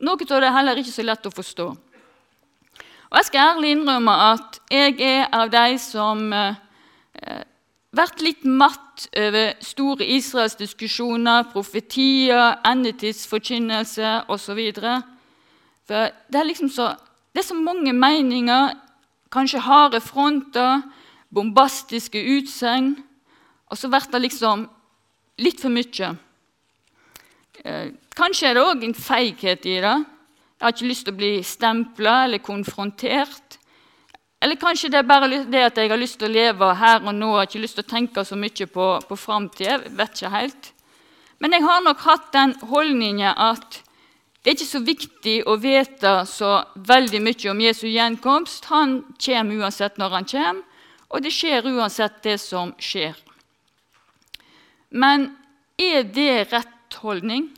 Noe 0.02 0.26
av 0.28 0.42
det 0.42 0.50
er 0.50 0.58
heller 0.58 0.82
ikke 0.82 0.92
så 0.92 1.06
lett 1.06 1.26
å 1.26 1.32
forstå. 1.34 1.70
Og 3.12 3.18
Jeg 3.18 3.28
skal 3.28 3.56
ærlig 3.56 3.72
innrømme 3.76 4.12
at 4.32 4.60
jeg 4.72 5.00
er 5.04 5.26
av 5.36 5.50
de 5.52 5.78
som 5.84 6.32
eh, 6.34 6.56
vært 7.92 8.22
litt 8.24 8.46
matt 8.48 9.08
over 9.18 9.54
store 9.64 10.08
Israelsdiskusjoner, 10.16 11.50
profetier, 11.52 12.56
endetidsforkynnelse 12.68 14.14
osv. 14.32 14.62
For 15.88 16.12
det 16.32 16.40
er 16.40 16.48
liksom 16.48 16.72
så 16.72 16.94
det 17.32 17.42
er 17.42 17.48
så 17.48 17.56
mange 17.56 17.94
meninger, 17.96 18.74
kanskje 19.32 19.64
harde 19.64 20.02
fronter, 20.04 20.82
bombastiske 21.32 22.20
utsagn. 22.38 22.96
Og 23.72 23.80
så 23.80 23.88
blir 23.88 24.10
det 24.12 24.22
liksom 24.26 24.66
litt 25.40 25.62
for 25.64 25.72
mye. 25.72 26.10
Eh, 27.64 27.94
kanskje 28.18 28.50
er 28.50 28.58
det 28.58 28.66
òg 28.66 28.84
en 28.84 28.98
feighet 28.98 29.66
i 29.66 29.78
det. 29.80 29.96
Jeg 30.62 30.66
har 30.66 30.76
ikke 30.76 30.90
lyst 30.92 31.08
til 31.08 31.14
å 31.14 31.20
bli 31.22 31.32
stempla 31.46 32.16
eller 32.26 32.44
konfrontert. 32.44 33.58
Eller 34.42 34.58
kanskje 34.60 34.90
det 34.92 35.00
er 35.00 35.08
bare 35.08 35.30
det 35.30 35.64
at 35.64 35.78
jeg 35.78 35.90
har 35.90 36.02
lyst 36.02 36.20
til 36.20 36.28
å 36.28 36.34
leve 36.34 36.74
her 36.76 37.00
og 37.06 37.16
nå. 37.16 37.30
Jeg 37.32 37.40
har 37.40 37.50
ikke 37.50 37.64
lyst 37.64 37.80
til 37.80 37.86
å 37.86 37.92
tenke 37.94 38.26
så 38.26 38.38
mye 38.38 38.68
på, 38.68 38.88
på 39.08 39.18
framtida. 39.18 39.80
Vet 39.88 40.18
ikke 40.18 40.34
helt. 40.36 40.72
Men 41.42 41.56
jeg 41.56 41.66
har 41.66 41.82
nok 41.86 42.04
hatt 42.06 42.28
den 42.36 42.56
holdninga 42.70 43.34
at 43.38 43.80
det 44.42 44.50
er 44.50 44.56
ikke 44.58 44.66
så 44.66 44.82
viktig 44.82 45.36
å 45.46 45.54
vite 45.62 46.12
så 46.26 46.56
veldig 46.88 47.20
mye 47.22 47.50
om 47.52 47.60
Jesu 47.62 47.86
gjenkomst. 47.92 48.66
Han 48.74 48.96
kommer 49.22 49.62
uansett 49.62 50.00
når 50.02 50.16
han 50.18 50.26
kommer, 50.32 50.64
og 51.14 51.22
det 51.22 51.34
skjer 51.36 51.68
uansett 51.70 52.24
det 52.26 52.40
som 52.42 52.72
skjer. 52.82 53.14
Men 54.90 55.30
er 55.78 56.08
det 56.10 56.50
rett 56.52 56.98
holdning? 57.04 57.52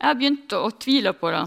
Jeg 0.00 0.08
har 0.08 0.18
begynt 0.18 0.54
å 0.58 0.66
tvile 0.82 1.14
på 1.14 1.30
det. 1.30 1.44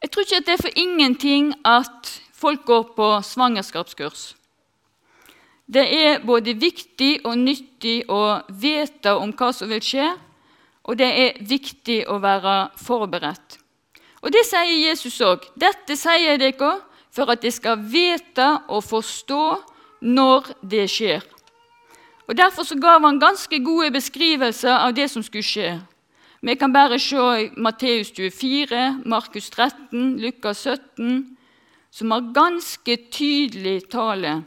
Jeg 0.00 0.12
tror 0.12 0.24
ikke 0.24 0.40
at 0.40 0.48
det 0.48 0.54
er 0.54 0.64
for 0.64 0.80
ingenting 0.80 1.52
at 1.68 2.10
folk 2.32 2.64
går 2.64 2.90
på 2.96 3.10
svangerskapskurs. 3.28 4.30
Det 5.66 5.84
er 5.84 6.24
både 6.24 6.54
viktig 6.56 7.26
og 7.26 7.36
nyttig 7.42 8.06
å 8.08 8.38
vite 8.48 9.12
om 9.18 9.34
hva 9.36 9.52
som 9.52 9.68
vil 9.68 9.84
skje, 9.84 10.14
og 10.86 10.98
det 10.98 11.06
er 11.06 11.38
viktig 11.42 12.04
å 12.08 12.18
være 12.22 12.56
forberedt. 12.78 13.58
Og 14.22 14.32
Det 14.32 14.42
sier 14.46 14.88
Jesus 14.88 15.20
òg. 15.22 15.44
Dette 15.54 15.96
sier 15.98 16.32
jeg 16.32 16.40
dere 16.40 16.72
for 17.14 17.30
at 17.30 17.42
de 17.42 17.50
skal 17.50 17.78
vite 17.78 18.46
og 18.68 18.84
forstå 18.84 19.44
når 20.02 20.52
det 20.62 20.86
skjer. 20.90 21.22
Og 22.26 22.34
Derfor 22.36 22.66
så 22.66 22.78
gav 22.78 23.04
han 23.06 23.20
ganske 23.22 23.58
gode 23.62 23.92
beskrivelser 23.94 24.74
av 24.74 24.94
det 24.94 25.08
som 25.10 25.22
skulle 25.22 25.46
skje. 25.46 25.76
Vi 26.42 26.54
kan 26.54 26.72
bare 26.72 26.98
se 26.98 27.50
Matteus 27.56 28.10
24, 28.14 29.02
Markus 29.04 29.50
13, 29.50 30.18
Lukas 30.18 30.66
17, 30.66 31.36
som 31.90 32.10
har 32.10 32.32
ganske 32.34 32.96
tydelig 33.10 33.88
tale. 33.90 34.42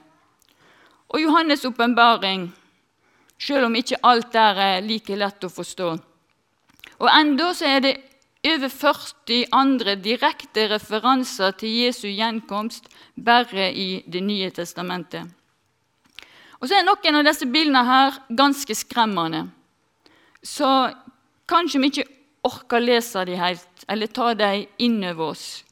Og 1.09 1.19
Johannes' 1.19 1.65
åpenbaring, 1.67 2.53
selv 3.39 3.65
om 3.65 3.75
ikke 3.75 3.99
alt 4.03 4.31
der 4.33 4.59
er 4.59 4.85
like 4.85 5.15
lett 5.15 5.43
å 5.43 5.49
forstå. 5.49 6.08
Og 6.99 7.07
enda 7.07 7.53
så 7.55 7.67
er 7.67 7.83
det 7.83 7.95
over 8.49 8.71
40 8.71 9.45
andre 9.51 9.95
direkte 9.99 10.67
referanser 10.71 11.51
til 11.59 11.75
Jesu 11.85 12.07
gjenkomst 12.07 12.87
bare 13.15 13.71
i 13.71 14.03
Det 14.07 14.23
nye 14.23 14.49
testamentet. 14.51 15.27
Og 16.59 16.67
så 16.67 16.75
er 16.75 16.87
noen 16.87 17.15
av 17.15 17.27
disse 17.27 17.47
bildene 17.47 17.83
her 17.87 18.19
ganske 18.35 18.75
skremmende. 18.75 19.47
Så 20.43 20.67
kanskje 21.47 21.79
vi 21.79 21.91
ikke 21.91 22.07
orker 22.43 22.83
lese 22.83 23.25
dem 23.27 23.39
helt, 23.39 23.85
eller 23.87 24.07
ta 24.07 24.33
dem 24.33 24.67
inn 24.79 25.03
over 25.03 25.31
oss. 25.31 25.63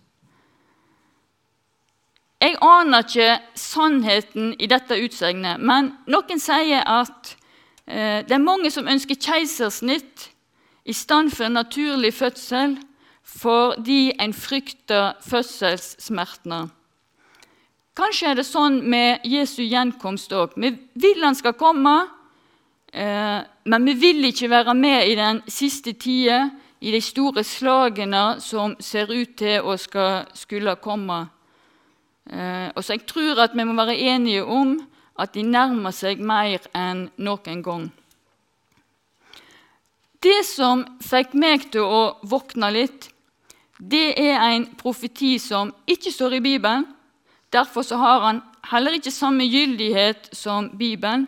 Jeg 2.40 2.56
aner 2.62 3.04
ikke 3.04 3.40
sannheten 3.58 4.52
i 4.62 4.68
dette 4.70 5.00
utsegnet, 5.02 5.60
men 5.60 5.90
noen 6.08 6.40
sier 6.40 6.84
at 6.86 7.34
eh, 7.88 8.24
det 8.28 8.36
er 8.36 8.44
mange 8.44 8.70
som 8.72 8.88
ønsker 8.88 9.18
keisersnitt 9.18 10.30
i 10.88 10.94
stand 10.96 11.34
for 11.36 11.48
en 11.48 11.60
naturlig 11.60 12.14
fødsel 12.16 12.78
fordi 13.28 14.14
en 14.24 14.34
frykter 14.34 15.18
fødselssmertene. 15.22 16.70
Kanskje 17.98 18.30
er 18.30 18.38
det 18.38 18.46
sånn 18.48 18.78
med 18.88 19.26
Jesu 19.28 19.64
gjenkomst 19.66 20.32
òg. 20.38 20.54
Vi 20.56 20.70
vil 20.96 21.26
han 21.26 21.36
skal 21.36 21.58
komme, 21.58 21.96
eh, 22.94 23.42
men 23.66 23.86
vi 23.86 23.94
vil 23.94 24.30
ikke 24.30 24.50
være 24.50 24.74
med 24.74 25.10
i 25.10 25.16
den 25.16 25.42
siste 25.48 25.94
tida, 25.94 26.52
i 26.80 26.92
de 26.92 27.02
store 27.02 27.44
slagene 27.44 28.40
som 28.40 28.76
ser 28.80 29.10
ut 29.10 29.36
til 29.36 29.66
å 29.66 29.76
skal, 29.78 30.28
skulle 30.34 30.76
komme. 30.76 31.28
Eh, 32.30 32.70
og 32.76 32.84
så 32.84 32.94
Jeg 32.94 33.08
tror 33.08 33.40
at 33.40 33.56
vi 33.56 33.64
må 33.64 33.74
være 33.74 33.98
enige 33.98 34.46
om 34.46 34.80
at 35.20 35.34
de 35.34 35.44
nærmer 35.44 35.92
seg 35.92 36.20
mer 36.20 36.60
enn 36.76 37.10
noen 37.18 37.64
gang. 37.64 37.92
Det 40.24 40.42
som 40.46 40.84
fikk 41.04 41.36
meg 41.38 41.68
til 41.72 41.86
å 41.86 42.02
våkne 42.26 42.72
litt, 42.74 43.10
det 43.78 44.16
er 44.18 44.40
en 44.42 44.66
profeti 44.80 45.36
som 45.40 45.70
ikke 45.86 46.12
står 46.12 46.40
i 46.40 46.44
Bibelen. 46.46 46.88
Derfor 47.54 47.86
har 47.96 48.24
han 48.26 48.42
heller 48.72 48.98
ikke 48.98 49.14
samme 49.14 49.46
gyldighet 49.46 50.30
som 50.34 50.72
Bibelen. 50.78 51.28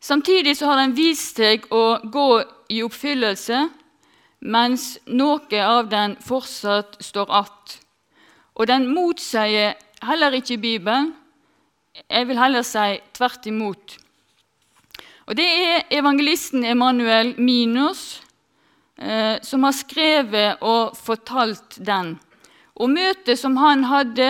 Samtidig 0.00 0.56
har 0.64 0.80
den 0.80 0.96
vist 0.96 1.36
seg 1.36 1.66
å 1.70 2.00
gå 2.08 2.40
i 2.72 2.80
oppfyllelse, 2.82 3.66
mens 4.40 4.94
noe 5.06 5.60
av 5.60 5.90
den 5.92 6.16
fortsatt 6.24 6.96
står 7.04 7.28
att. 7.28 7.78
Og 8.56 8.66
den 8.66 8.88
motsier 8.88 9.76
heller 10.02 10.32
ikke 10.32 10.56
Bibelen. 10.58 11.12
Jeg 12.08 12.28
vil 12.28 12.38
heller 12.38 12.62
si 12.62 13.00
tvert 13.12 13.46
imot. 13.46 13.98
Og 15.30 15.36
Det 15.38 15.46
er 15.46 15.84
evangelisten 15.94 16.64
Emanuel 16.66 17.36
Minos 17.38 18.18
eh, 18.98 19.36
som 19.46 19.62
har 19.62 19.76
skrevet 19.78 20.58
og 20.66 20.96
fortalt 20.98 21.76
den. 21.78 22.16
Og 22.74 22.90
Møtet 22.90 23.38
som 23.38 23.54
han 23.62 23.84
hadde 23.86 24.26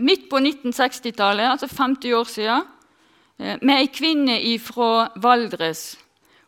midt 0.00 0.24
på 0.30 0.40
1960-tallet, 0.40 1.50
altså 1.50 1.68
50 1.68 2.16
år 2.16 2.24
siden, 2.24 2.64
eh, 3.36 3.60
med 3.60 3.82
ei 3.82 3.90
kvinne 3.92 4.38
fra 4.64 5.10
Valdres. 5.20 5.98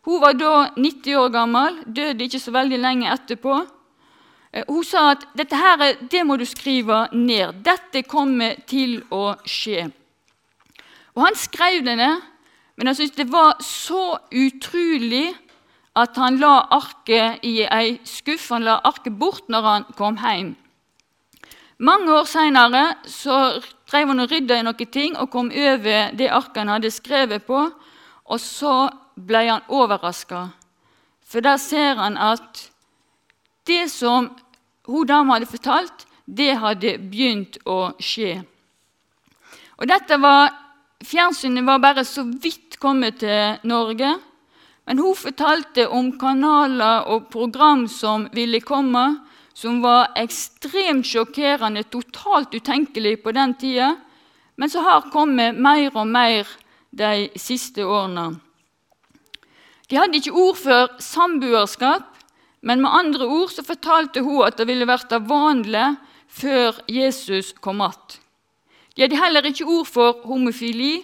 Hun 0.09 0.25
var 0.25 0.41
da 0.41 0.73
90 0.81 1.21
år 1.21 1.29
gammel, 1.29 1.79
døde 1.85 2.25
ikke 2.25 2.41
så 2.41 2.57
veldig 2.57 2.81
lenge 2.81 3.13
etterpå. 3.13 3.61
Eh, 4.55 4.65
hun 4.73 4.89
sa 4.89 5.11
at 5.11 5.29
dette 5.37 5.61
her, 5.61 5.99
det 6.01 6.25
må 6.25 6.41
du 6.41 6.49
skrive 6.49 7.11
ned. 7.13 7.61
Dette 7.61 8.09
kommer 8.09 8.57
til 8.65 9.03
å 9.13 9.35
skje. 9.45 9.91
Og 11.13 11.27
Han 11.27 11.37
skrev 11.37 11.85
det 11.85 12.01
ned, 12.01 12.31
men 12.81 12.89
han 12.89 12.97
syntes 12.97 13.19
det 13.19 13.29
var 13.29 13.59
så 13.61 14.17
utrolig 14.33 15.35
at 16.01 16.17
han 16.17 16.39
la 16.41 16.63
arket 16.73 17.43
i 17.45 17.59
ei 17.69 17.99
skuff. 18.09 18.47
Han 18.55 18.65
la 18.65 18.79
arket 18.89 19.19
bort 19.21 19.51
når 19.53 19.67
han 19.67 19.85
kom 19.99 20.17
hjem. 20.17 20.55
Mange 21.85 22.15
år 22.15 22.25
seinere 22.25 22.83
drev 23.05 24.09
han 24.09 24.25
og 24.25 24.33
rydda 24.33 24.57
i 24.57 24.65
noen 24.65 24.93
ting 24.97 25.19
og 25.21 25.29
kom 25.29 25.53
over 25.53 26.17
det 26.17 26.31
arket 26.33 26.63
han 26.63 26.73
hadde 26.73 26.93
skrevet 26.95 27.45
på. 27.45 27.67
Og 28.33 28.41
så 28.41 28.89
ble 29.13 29.45
han 29.45 29.69
overraska, 29.69 30.47
for 31.21 31.45
der 31.45 31.61
ser 31.61 32.01
han 32.01 32.17
at 32.17 32.63
det 33.69 33.91
som 33.93 34.31
hun 34.89 35.05
dama 35.05 35.37
hadde 35.37 35.51
fortalt, 35.51 36.07
det 36.25 36.55
hadde 36.63 36.97
begynt 37.11 37.61
å 37.69 37.91
skje. 38.01 38.39
Og 39.77 39.89
dette 39.89 40.17
var, 40.21 40.55
Fjernsynet 41.01 41.65
var 41.65 41.81
bare 41.81 42.05
så 42.05 42.27
vidt 42.29 42.77
kommet 42.81 43.21
til 43.23 43.57
Norge. 43.69 44.19
Men 44.87 44.99
hun 44.99 45.17
fortalte 45.17 45.87
om 45.89 46.13
kanaler 46.19 47.07
og 47.09 47.29
program 47.33 47.87
som 47.89 48.27
ville 48.35 48.61
komme, 48.61 49.05
som 49.55 49.81
var 49.85 50.13
ekstremt 50.19 51.07
sjokkerende, 51.07 51.85
totalt 51.93 52.55
utenkelig 52.55 53.21
på 53.23 53.33
den 53.37 53.55
tida, 53.61 53.95
men 54.57 54.71
som 54.73 54.85
har 54.85 55.09
kommet 55.13 55.57
mer 55.57 55.91
og 55.95 56.07
mer 56.09 56.49
de 56.91 57.29
siste 57.39 57.85
årene. 57.87 58.41
De 59.91 59.99
hadde 59.99 60.21
ikke 60.21 60.37
ord 60.37 60.59
for 60.59 60.97
samboerskap, 61.03 62.07
men 62.63 62.83
med 62.83 62.93
andre 62.93 63.27
ord 63.27 63.51
så 63.55 63.65
fortalte 63.67 64.23
hun 64.23 64.45
at 64.47 64.61
det 64.61 64.69
ville 64.69 64.89
vært 64.89 65.13
vanlig 65.27 65.95
før 66.29 66.83
Jesus 66.87 67.53
kom 67.53 67.81
att. 67.81 68.20
De 68.97 69.03
hadde 69.03 69.19
heller 69.21 69.47
ikke 69.47 69.69
ord 69.69 69.87
for 69.87 70.21
homofili, 70.27 71.01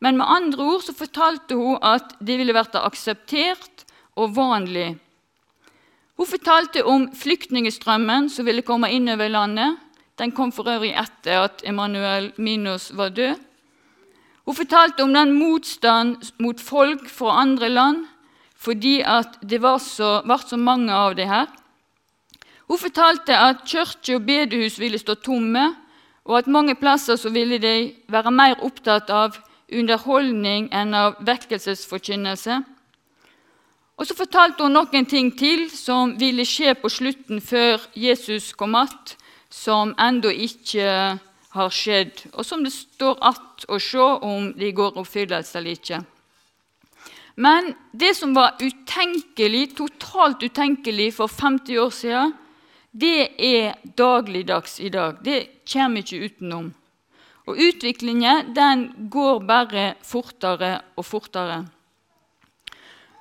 men 0.00 0.18
med 0.18 0.26
andre 0.28 0.62
ord 0.62 0.82
så 0.86 0.94
fortalte 0.94 1.58
hun 1.58 1.78
at 1.82 2.16
det 2.22 2.38
ville 2.38 2.54
vært 2.54 2.76
akseptert 2.78 3.84
og 4.18 4.34
vanlig. 4.36 4.96
Hun 6.18 6.26
fortalte 6.26 6.82
om 6.86 7.06
flyktningstrømmen 7.14 8.26
som 8.30 8.46
ville 8.46 8.66
komme 8.66 8.90
innover 8.90 9.30
landet. 9.30 9.76
Den 10.18 10.32
kom 10.34 10.50
for 10.50 10.66
øvrig 10.66 10.96
etter 10.98 11.44
at 11.44 11.62
Emanuel 11.66 12.32
Minos 12.42 12.90
var 12.96 13.14
død. 13.14 13.38
Hun 14.48 14.56
fortalte 14.56 15.04
om 15.04 15.12
den 15.14 15.34
motstand 15.38 16.32
mot 16.42 16.60
folk 16.60 17.06
fra 17.10 17.42
andre 17.42 17.68
land 17.68 18.06
fordi 18.58 18.96
det 19.46 19.60
var 19.62 19.78
så, 19.78 20.22
ble 20.26 20.38
så 20.42 20.56
mange 20.58 20.90
av 20.90 21.14
det 21.14 21.28
her. 21.30 21.46
Hun 22.66 22.80
fortalte 22.80 23.36
at 23.38 23.62
kirke 23.68 24.16
og 24.16 24.24
bedehus 24.26 24.80
ville 24.82 24.98
stå 24.98 25.14
tomme, 25.22 25.76
og 26.28 26.38
at 26.38 26.46
mange 26.46 26.74
plasser 26.76 27.16
så 27.16 27.30
ville 27.32 27.56
de 27.58 27.92
være 28.12 28.30
mer 28.30 28.60
opptatt 28.64 29.08
av 29.10 29.38
underholdning 29.72 30.68
enn 30.76 30.92
av 30.94 31.16
vekkelsesforkynnelse. 31.24 32.60
Og 33.98 34.06
Så 34.06 34.14
fortalte 34.14 34.62
hun 34.62 34.76
noen 34.76 35.06
ting 35.08 35.32
til 35.34 35.66
som 35.72 36.12
ville 36.20 36.44
skje 36.46 36.76
på 36.78 36.88
slutten 36.88 37.40
før 37.40 37.80
Jesus 37.96 38.52
kom 38.52 38.74
att, 38.74 39.16
som 39.50 39.94
ennå 39.98 40.28
ikke 40.30 41.18
har 41.50 41.70
skjedd, 41.70 42.28
og 42.32 42.44
som 42.44 42.62
det 42.64 42.72
står 42.72 43.18
att 43.20 43.64
å 43.68 43.78
se 43.80 43.98
om 43.98 44.52
de 44.52 44.72
går 44.72 44.98
oppfyllelse 44.98 45.58
eller 45.58 45.70
ikke. 45.70 46.04
Men 47.36 47.74
det 47.92 48.16
som 48.16 48.34
var 48.34 48.58
utenkelig, 48.60 49.76
totalt 49.76 50.42
utenkelig 50.42 51.14
for 51.14 51.26
50 51.26 51.78
år 51.78 51.90
siden, 51.90 52.34
det 53.00 53.30
er 53.38 53.78
dagligdags 53.98 54.80
i 54.80 54.88
dag. 54.88 55.18
Det 55.24 55.64
kommer 55.72 56.02
ikke 56.02 56.24
utenom. 56.24 56.70
Og 57.48 57.56
utviklingen 57.56 58.52
den 58.56 58.88
går 59.10 59.40
bare 59.46 59.94
fortere 60.04 60.80
og 60.96 61.04
fortere. 61.06 61.62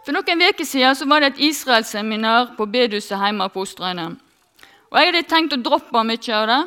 For 0.07 0.15
noen 0.15 0.39
uker 0.39 0.63
siden 0.63 1.09
var 1.11 1.19
det 1.19 1.33
et 1.33 1.45
Israelseminar 1.49 2.53
på 2.57 2.65
bedehuset 2.71 3.19
hjemme 3.19 3.49
på 3.51 3.65
Osterøyene. 3.65 4.15
Og 4.87 4.97
Jeg 4.97 5.09
hadde 5.09 5.27
tenkt 5.27 5.55
å 5.55 5.59
droppe 5.59 6.03
mye 6.07 6.35
av 6.35 6.45
det, 6.47 6.61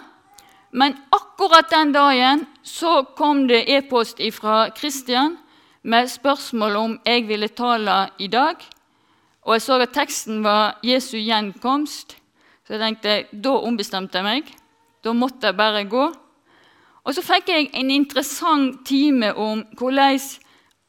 men 0.77 0.97
akkurat 1.11 1.71
den 1.73 1.93
dagen 1.93 2.45
så 2.63 3.01
kom 3.17 3.47
det 3.49 3.65
e-post 3.65 4.21
fra 4.37 4.69
Kristian 4.77 5.39
med 5.83 6.13
spørsmål 6.13 6.77
om 6.77 6.99
jeg 7.07 7.27
ville 7.29 7.49
tale 7.49 8.11
i 8.19 8.29
dag. 8.29 8.61
Og 9.49 9.57
jeg 9.57 9.65
så 9.65 9.81
at 9.81 9.97
teksten 9.97 10.45
var 10.45 10.77
Jesu 10.85 11.17
gjenkomst, 11.17 12.20
så 12.71 12.77
jeg 12.77 12.83
tenkte, 12.85 13.15
da 13.35 13.53
ombestemte 13.67 14.21
jeg 14.21 14.23
meg. 14.23 14.51
Da 15.03 15.11
måtte 15.11 15.49
jeg 15.49 15.57
bare 15.59 15.81
gå. 15.91 16.05
Og 17.03 17.17
så 17.17 17.25
fikk 17.27 17.49
jeg 17.51 17.65
en 17.75 17.89
interessant 17.91 18.85
time 18.87 19.33
om 19.35 19.65
hvordan 19.75 20.21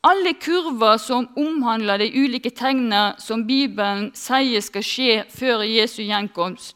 alle 0.06 0.36
kurver 0.38 1.00
som 1.02 1.26
omhandler 1.34 2.04
de 2.04 2.12
ulike 2.22 2.52
tegnene 2.54 3.16
som 3.18 3.48
Bibelen 3.50 4.12
sier 4.14 4.62
skal 4.62 4.86
skje 4.86 5.16
før 5.34 5.66
Jesu 5.66 6.04
gjenkomst, 6.04 6.76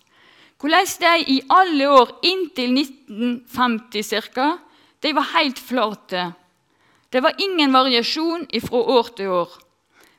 hvordan 0.57 0.89
de 1.05 1.13
i 1.35 1.37
alle 1.53 1.91
år 1.99 2.15
inntil 2.25 2.73
1950 2.73 4.25
ca. 4.33 4.57
de 5.05 5.13
var 5.13 5.29
helt 5.35 5.61
flate. 5.61 6.31
Det 7.13 7.21
var 7.21 7.37
ingen 7.37 7.77
variasjon 7.77 8.49
fra 8.57 8.83
år 8.97 9.13
til 9.13 9.29
år. 9.29 9.53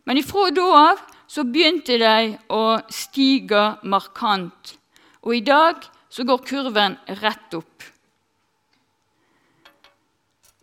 Men 0.07 0.23
ifra 0.23 0.51
da 0.55 0.71
av 0.79 1.07
så 1.37 1.45
begynte 1.45 1.99
de 2.01 2.37
å 2.49 2.79
stige 2.89 3.67
markant. 3.85 4.73
Og 5.21 5.37
i 5.37 5.45
dag 5.45 5.83
så 6.09 6.25
går 6.25 6.45
kurven 6.49 6.97
rett 7.21 7.57
opp. 7.59 7.85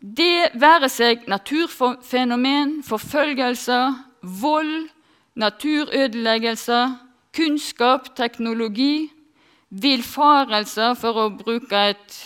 Det 0.03 0.49
være 0.59 0.89
seg 0.89 1.27
naturfenomen, 1.29 2.79
forfølgelser, 2.83 3.93
vold, 4.41 4.89
naturødeleggelser, 5.39 6.97
kunnskap, 7.37 8.09
teknologi, 8.17 9.11
villfarelser, 9.69 10.97
for 10.97 11.21
å 11.21 11.29
bruke 11.37 11.85
et 11.93 12.17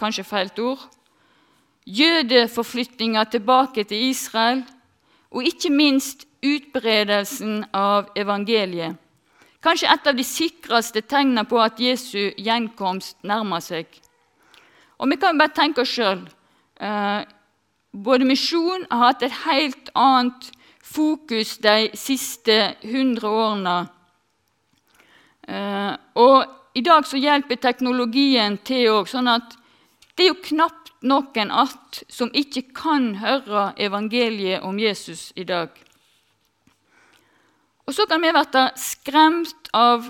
kanskje 0.00 0.24
feilt 0.26 0.58
ord, 0.58 0.82
jødeforflytninger 1.84 3.28
tilbake 3.36 3.84
til 3.88 4.08
Israel, 4.08 4.64
og 5.30 5.46
ikke 5.46 5.70
minst 5.70 6.24
utbredelsen 6.44 7.64
av 7.72 8.12
evangeliet. 8.16 9.00
Kanskje 9.64 9.88
et 9.88 10.08
av 10.10 10.16
de 10.16 10.24
sikreste 10.28 11.00
tegnene 11.08 11.46
på 11.48 11.56
at 11.62 11.80
Jesu 11.80 12.34
gjenkomst 12.36 13.16
nærmer 13.24 13.62
seg. 13.64 13.86
Og 15.00 15.08
vi 15.08 15.16
kan 15.20 15.40
bare 15.40 15.56
tenke 15.56 15.80
oss 15.82 15.94
sjøl. 15.94 16.20
Eh, 16.76 17.22
både 17.92 18.28
misjon 18.28 18.84
har 18.90 19.06
hatt 19.06 19.24
et 19.24 19.38
helt 19.46 19.88
annet 19.96 20.50
fokus 20.84 21.56
de 21.64 21.88
siste 21.96 22.74
hundre 22.84 23.30
årene. 23.30 23.76
Eh, 25.48 25.92
og 26.20 26.76
i 26.76 26.84
dag 26.84 27.06
så 27.08 27.20
hjelper 27.20 27.60
teknologien 27.62 28.58
til 28.66 28.90
òg, 28.92 29.08
sånn 29.08 29.30
at 29.32 29.56
det 30.14 30.26
er 30.26 30.32
jo 30.34 30.42
knapt 30.44 30.92
noen 31.04 31.50
att 31.50 32.02
som 32.08 32.30
ikke 32.32 32.62
kan 32.74 33.14
høre 33.20 33.72
evangeliet 33.76 34.62
om 34.62 34.78
Jesus 34.78 35.32
i 35.36 35.44
dag. 35.44 35.68
Og 37.84 37.94
så 37.94 38.06
kan 38.08 38.22
vi 38.22 38.32
bli 38.32 38.64
skremt 38.80 39.68
av 39.76 40.08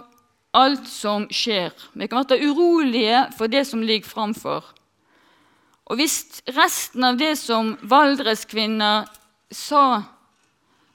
alt 0.55 0.87
som 0.89 1.27
skjer. 1.31 1.73
Vi 1.93 2.09
kan 2.09 2.25
bli 2.25 2.47
urolige 2.47 3.27
for 3.39 3.51
det 3.51 3.65
som 3.67 3.83
ligger 3.83 4.09
framfor. 4.09 4.65
Og 5.85 5.99
hvis 6.01 6.43
resten 6.55 7.05
av 7.05 7.19
det 7.21 7.35
som 7.37 7.75
Valdreskvinna 7.83 9.05
sa, 9.53 10.03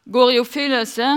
går 0.10 0.32
i 0.32 0.40
oppfyllelse, 0.42 1.10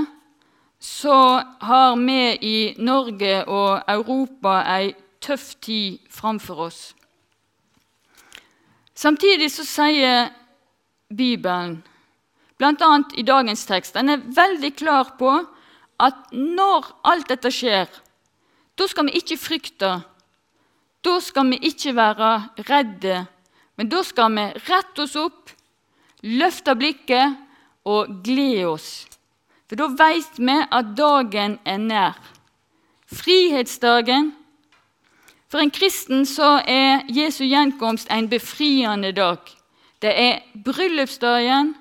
så 0.83 1.17
har 1.63 1.95
vi 1.97 2.19
i 2.43 2.59
Norge 2.83 3.45
og 3.47 3.87
Europa 3.89 4.59
ei 4.75 4.93
tøff 5.23 5.55
tid 5.63 6.03
framfor 6.11 6.67
oss. 6.67 6.81
Samtidig 8.95 9.49
så 9.55 9.65
sier 9.65 10.29
Bibelen, 11.09 11.79
bl.a. 12.59 12.91
i 13.17 13.23
dagens 13.23 13.65
tekst, 13.67 13.95
den 13.95 14.11
er 14.11 14.27
veldig 14.27 14.75
klar 14.77 15.15
på 15.19 15.33
at 16.03 16.33
når 16.35 16.89
alt 17.07 17.29
dette 17.31 17.53
skjer, 17.55 17.87
da 18.79 18.89
skal 18.89 19.07
vi 19.09 19.21
ikke 19.21 19.39
frykte. 19.39 19.93
Da 21.03 21.15
skal 21.23 21.51
vi 21.51 21.59
ikke 21.69 21.95
være 21.97 22.33
redde, 22.69 23.25
men 23.77 23.91
da 23.91 24.03
skal 24.07 24.35
vi 24.35 24.47
rette 24.69 25.05
oss 25.05 25.17
opp, 25.19 25.51
løfte 26.23 26.75
blikket 26.79 27.39
og 27.89 28.21
glede 28.25 28.69
oss. 28.71 28.91
For 29.67 29.81
da 29.81 29.89
vet 29.99 30.39
vi 30.39 30.59
at 30.63 30.93
dagen 30.99 31.59
er 31.65 31.79
nær. 31.81 32.19
Frihetsdagen. 33.13 34.33
For 35.51 35.61
en 35.61 35.73
kristen 35.73 36.25
så 36.29 36.63
er 36.69 37.03
Jesu 37.13 37.45
gjenkomst 37.45 38.09
en 38.13 38.29
befriende 38.29 39.13
dag. 39.13 39.41
Det 40.03 40.13
er 40.13 40.39
bryllupsdagen, 40.65 41.75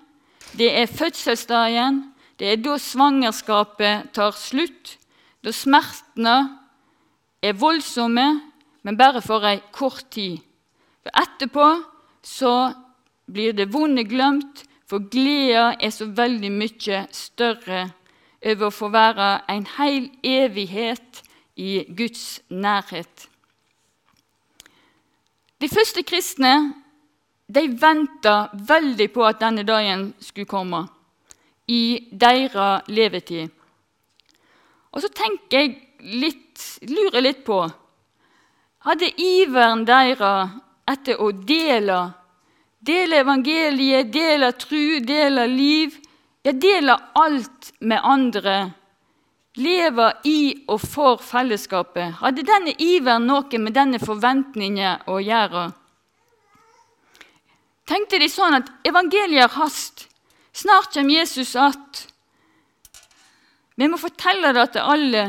det 0.58 0.70
er 0.82 0.86
fødselsdagen, 0.86 2.11
det 2.42 2.48
er 2.50 2.62
da 2.66 2.74
svangerskapet 2.82 4.08
tar 4.18 4.34
slutt, 4.34 4.96
da 5.46 5.52
smertene 5.54 6.38
er 7.46 7.54
voldsomme, 7.54 8.24
men 8.82 8.98
bare 8.98 9.22
for 9.22 9.46
ei 9.46 9.60
kort 9.70 10.08
tid. 10.10 10.40
For 11.06 11.14
etterpå 11.22 11.68
så 12.26 12.54
blir 13.30 13.54
det 13.54 13.68
vonde 13.70 14.08
glemt, 14.10 14.64
for 14.90 15.06
gleda 15.14 15.76
er 15.78 15.94
så 15.94 16.08
veldig 16.18 16.50
mye 16.56 17.04
større 17.14 17.84
over 18.42 18.72
å 18.72 18.74
få 18.74 18.90
være 18.90 19.28
en 19.54 19.68
hel 19.78 20.08
evighet 20.26 21.22
i 21.62 21.84
Guds 21.94 22.42
nærhet. 22.50 23.28
De 25.62 25.70
første 25.70 26.02
kristne 26.10 26.56
de 27.46 27.68
venta 27.70 28.48
veldig 28.54 29.08
på 29.14 29.28
at 29.30 29.44
denne 29.46 29.62
dagen 29.68 30.08
skulle 30.26 30.50
komme 30.50 30.82
i 31.72 31.84
deres 32.12 32.90
levetid. 32.92 33.52
Og 34.92 35.04
så 35.04 35.10
tenker 35.16 35.62
jeg 35.62 35.78
litt, 36.20 36.66
lurer 36.90 37.24
litt 37.24 37.46
på 37.48 37.64
Hadde 38.82 39.12
iveren 39.22 39.84
deres 39.86 40.56
etter 40.90 41.20
å 41.22 41.28
dele, 41.32 42.00
dele 42.82 43.20
evangeliet, 43.22 44.10
dele 44.10 44.50
tru, 44.58 44.98
dele 45.06 45.46
liv, 45.46 46.00
ja, 46.42 46.52
dele 46.52 46.96
alt 47.14 47.70
med 47.86 48.02
andre, 48.02 48.56
leve 49.62 50.08
i 50.26 50.66
og 50.66 50.82
for 50.82 51.22
fellesskapet, 51.22 52.18
hadde 52.24 52.48
denne 52.48 52.74
iveren 52.82 53.30
noe 53.30 53.62
med 53.62 53.78
denne 53.78 54.02
forventningen 54.02 55.06
å 55.06 55.20
gjøre? 55.22 55.68
Tenkte 57.86 58.18
de 58.18 58.32
sånn 58.34 58.58
at 58.64 58.74
evangeliet 58.88 59.46
har 59.46 59.60
hast? 59.62 60.08
Snart 60.54 60.94
kommer 60.94 61.14
Jesus 61.14 61.56
att. 61.56 62.08
Vi 63.76 63.88
må 63.88 63.98
fortelle 63.98 64.54
det 64.54 64.72
til 64.74 64.84
alle. 64.94 65.24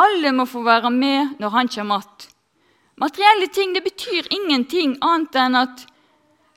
Alle 0.00 0.32
må 0.32 0.46
få 0.50 0.62
være 0.64 0.90
med 0.90 1.36
når 1.38 1.48
han 1.48 1.68
kommer 1.68 1.96
att. 2.02 2.28
Materielle 2.96 3.46
ting 3.46 3.74
det 3.74 3.82
betyr 3.82 4.26
ingenting 4.30 4.96
annet 5.02 5.34
enn 5.34 5.56
at 5.58 5.86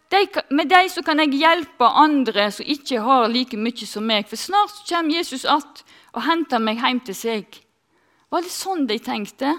de, 0.09 0.27
med 0.49 0.69
dem 0.69 0.89
så 0.89 1.01
kan 1.03 1.19
jeg 1.19 1.35
hjelpe 1.35 1.85
andre 1.85 2.51
som 2.51 2.65
ikke 2.65 3.01
har 3.01 3.27
like 3.27 3.57
mye 3.57 3.87
som 3.89 4.05
meg. 4.07 4.27
For 4.29 4.37
snart 4.37 4.85
kommer 4.89 5.17
Jesus 5.17 5.45
att 5.45 5.83
og 6.13 6.23
henter 6.23 6.61
meg 6.63 6.79
hjem 6.81 7.01
til 7.05 7.17
seg. 7.17 7.57
Var 8.31 8.43
det 8.43 8.53
sånn 8.53 8.87
de 8.87 8.99
tenkte? 8.99 9.57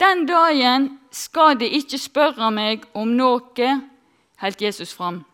Den 0.00 0.24
dagen 0.26 0.86
skal 1.12 1.58
de 1.60 1.68
ikke 1.68 1.98
spørre 2.00 2.48
meg 2.54 2.86
om 2.96 3.12
noe, 3.18 3.74
holdt 4.40 4.62
Jesus 4.64 4.94
fram. 4.96 5.24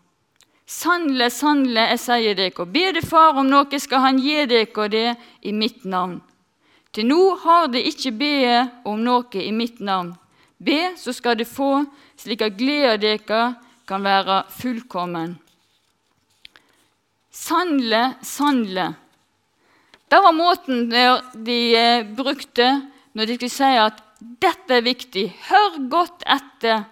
Sannelig, 0.67 1.31
sannelig, 1.31 1.83
jeg 1.93 2.01
sier 2.03 2.39
dere, 2.39 2.65
be 2.67 2.89
det 2.97 3.05
Far 3.07 3.39
om 3.39 3.47
noe, 3.47 3.79
skal 3.79 4.03
Han 4.03 4.19
gi 4.19 4.47
dere 4.51 4.89
det 4.91 5.09
i 5.47 5.53
mitt 5.55 5.85
navn. 5.87 6.19
Til 6.91 7.07
nå 7.07 7.21
har 7.45 7.69
de 7.71 7.83
ikke 7.87 8.11
be 8.17 8.35
om 8.89 8.99
noe 9.05 9.39
i 9.39 9.53
mitt 9.55 9.79
navn. 9.79 10.15
Be, 10.59 10.97
så 10.99 11.13
skal 11.13 11.37
de 11.39 11.45
få, 11.47 11.85
slik 12.19 12.43
at 12.43 12.57
gleden 12.59 13.03
deres 13.03 13.55
kan 13.87 14.03
være 14.03 14.43
fullkommen. 14.57 15.37
Sannelig, 17.31 18.17
sannelig. 18.25 18.89
Det 20.09 20.19
var 20.25 20.35
måten 20.35 20.89
de 20.89 21.59
eh, 21.77 22.07
brukte 22.17 22.67
når 23.13 23.29
de 23.29 23.37
skulle 23.37 23.55
si 23.55 23.71
at 23.79 24.03
dette 24.19 24.79
er 24.79 24.87
viktig. 24.87 25.27
Hør 25.51 25.79
godt 25.93 26.25
etter. 26.27 26.87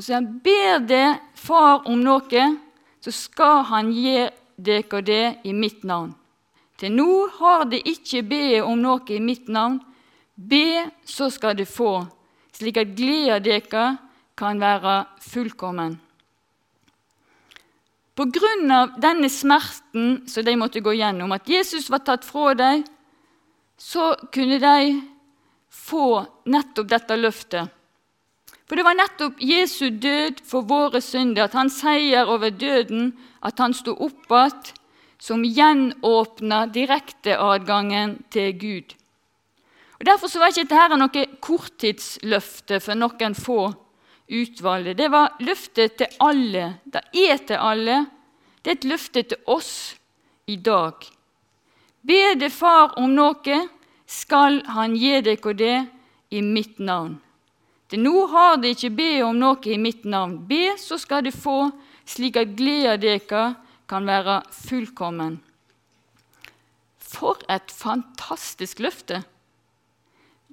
Og 0.00 0.04
så 0.04 0.14
han 0.16 0.30
ber 0.40 0.78
det 0.88 1.06
Far 1.36 1.82
om 1.84 2.00
noe, 2.00 2.44
så 3.04 3.12
skal 3.12 3.66
han 3.68 3.90
gi 3.92 4.14
dere 4.56 5.00
det 5.04 5.24
i 5.44 5.52
mitt 5.52 5.82
navn. 5.84 6.14
Til 6.80 6.94
nå 6.96 7.26
har 7.36 7.66
de 7.68 7.76
ikke 7.84 8.22
be 8.24 8.62
om 8.64 8.80
noe 8.80 9.04
i 9.12 9.18
mitt 9.20 9.50
navn. 9.52 9.76
Be, 10.32 10.86
så 11.04 11.28
skal 11.28 11.52
de 11.58 11.66
få, 11.68 11.98
slik 12.56 12.78
at 12.80 12.94
gleda 12.96 13.36
deres 13.44 13.98
kan 14.40 14.60
være 14.60 14.94
fullkommen. 15.20 15.98
På 18.16 18.24
grunn 18.24 18.72
av 18.72 18.94
denne 19.04 19.28
smerten 19.28 20.22
som 20.28 20.46
de 20.48 20.54
måtte 20.56 20.80
gå 20.80 20.94
gjennom, 20.96 21.36
at 21.36 21.48
Jesus 21.48 21.90
var 21.92 22.06
tatt 22.08 22.24
fra 22.24 22.54
dem, 22.56 22.86
så 23.76 24.14
kunne 24.32 24.56
de 24.64 24.96
få 25.68 26.24
nettopp 26.48 26.88
dette 26.88 27.20
løftet. 27.20 27.76
For 28.70 28.78
det 28.78 28.84
var 28.86 28.94
nettopp 28.94 29.40
Jesu 29.42 29.88
død 29.90 30.44
for 30.46 30.62
våre 30.62 31.00
synder, 31.02 31.48
at 31.48 31.56
han 31.58 31.72
seier 31.74 32.28
over 32.30 32.52
døden, 32.54 33.08
at 33.42 33.58
han 33.58 33.72
sto 33.74 33.96
opp 33.98 34.28
igjen, 34.30 34.68
som 35.18 35.42
gjenåpna 35.42 36.60
direkteadgangen 36.70 38.12
til 38.30 38.52
Gud. 38.60 38.92
Og 39.98 40.04
Derfor 40.06 40.38
var 40.38 40.54
ikke 40.54 40.68
dette 40.70 40.98
noe 41.00 41.24
korttidsløfte 41.42 42.78
for 42.80 42.94
noen 42.94 43.34
få 43.34 43.72
utvalgte. 44.30 44.94
Det 44.94 45.08
var 45.10 45.34
løftet 45.42 45.96
til 45.98 46.14
alle. 46.22 46.68
Det 46.86 47.02
er 47.10 47.42
til 47.50 47.58
alle. 47.58 47.96
Det 48.62 48.70
er 48.70 48.78
et 48.78 48.86
løfte 48.86 49.24
til 49.32 49.50
oss 49.50 49.72
i 50.46 50.56
dag. 50.56 50.94
Be 52.06 52.20
det 52.38 52.52
Far 52.54 52.94
om 53.02 53.10
noe, 53.18 53.58
skal 54.06 54.62
Han 54.78 54.94
gi 54.94 55.20
dere 55.26 55.54
det 55.58 55.74
i 56.30 56.40
mitt 56.42 56.78
navn. 56.78 57.18
Til 57.90 58.02
nå 58.04 58.26
har 58.30 58.60
de 58.62 58.70
ikke 58.70 58.92
be 58.94 59.10
om 59.26 59.38
noe 59.38 59.58
i 59.66 59.78
mitt 59.80 60.04
navn. 60.06 60.36
Be, 60.46 60.76
så 60.78 60.98
skal 60.98 61.24
de 61.26 61.32
få, 61.34 61.72
slik 62.06 62.38
at 62.38 62.54
gleda 62.58 62.94
deres 63.02 63.56
kan 63.90 64.06
være 64.06 64.40
fullkommen. 64.54 65.40
For 67.02 67.40
et 67.50 67.74
fantastisk 67.74 68.78
løfte! 68.78 69.24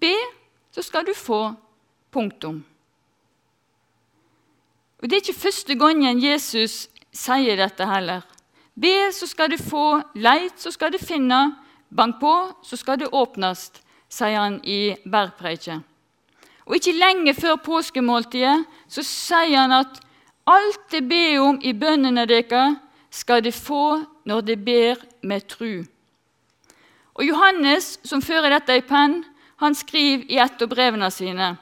Be, 0.02 0.16
så 0.74 0.82
skal 0.82 1.06
du 1.06 1.14
få. 1.14 1.54
Punktum. 2.12 2.64
Og 4.98 5.10
Det 5.10 5.18
er 5.18 5.22
ikke 5.22 5.42
første 5.42 5.76
gangen 5.78 6.22
Jesus 6.24 6.88
sier 7.14 7.58
dette 7.60 7.86
heller. 7.86 8.24
Be, 8.74 9.12
så 9.14 9.28
skal 9.30 9.52
du 9.52 9.58
få. 9.62 10.02
Leit, 10.16 10.58
så 10.58 10.72
skal 10.74 10.94
du 10.94 10.98
finne. 10.98 11.58
Bank 11.90 12.18
på, 12.22 12.34
så 12.64 12.78
skal 12.78 13.00
det 13.00 13.14
åpnes, 13.14 13.70
sier 14.10 14.40
han 14.40 14.58
i 14.66 14.96
bergpreiket. 15.06 15.86
Og 16.68 16.76
ikke 16.76 16.98
lenge 17.00 17.34
før 17.34 17.56
påskemåltidet 17.64 18.66
så 18.92 19.04
sier 19.06 19.64
han 19.64 19.72
at 19.72 20.02
alt 20.48 20.92
de 20.92 21.02
ber 21.04 21.40
om 21.44 21.60
i 21.64 21.74
bønnene 21.74 22.28
deres, 22.28 22.76
skal 23.12 23.42
de 23.44 23.52
få 23.56 24.04
når 24.28 24.42
de 24.42 24.56
ber 24.60 25.00
med 25.24 25.48
tru. 25.48 25.86
Og 27.16 27.24
Johannes, 27.26 27.98
som 28.04 28.22
fører 28.22 28.52
dette 28.54 28.76
i 28.78 28.84
penn, 28.86 29.24
han 29.58 29.74
skriver 29.74 30.28
i 30.30 30.38
et 30.44 30.62
av 30.62 30.70
brevene 30.70 31.10
sine 31.10 31.56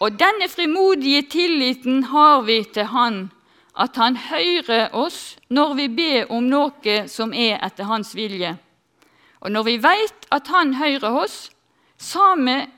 Og 0.00 0.14
denne 0.16 0.48
frimodige 0.48 1.26
tilliten 1.28 2.04
har 2.08 2.40
vi 2.46 2.62
til 2.64 2.86
Han, 2.88 3.30
at 3.76 3.96
Han 3.96 4.16
hører 4.16 4.94
oss 4.96 5.36
når 5.50 5.74
vi 5.74 5.88
ber 5.88 6.32
om 6.32 6.48
noe 6.48 6.96
som 7.08 7.34
er 7.34 7.60
etter 7.60 7.84
Hans 7.84 8.14
vilje. 8.16 8.56
Og 9.40 9.52
når 9.52 9.62
vi 9.62 9.76
veit 9.82 10.26
at 10.32 10.48
Han 10.48 10.74
hører 10.74 11.10
oss, 11.24 11.50
samme 11.98 12.70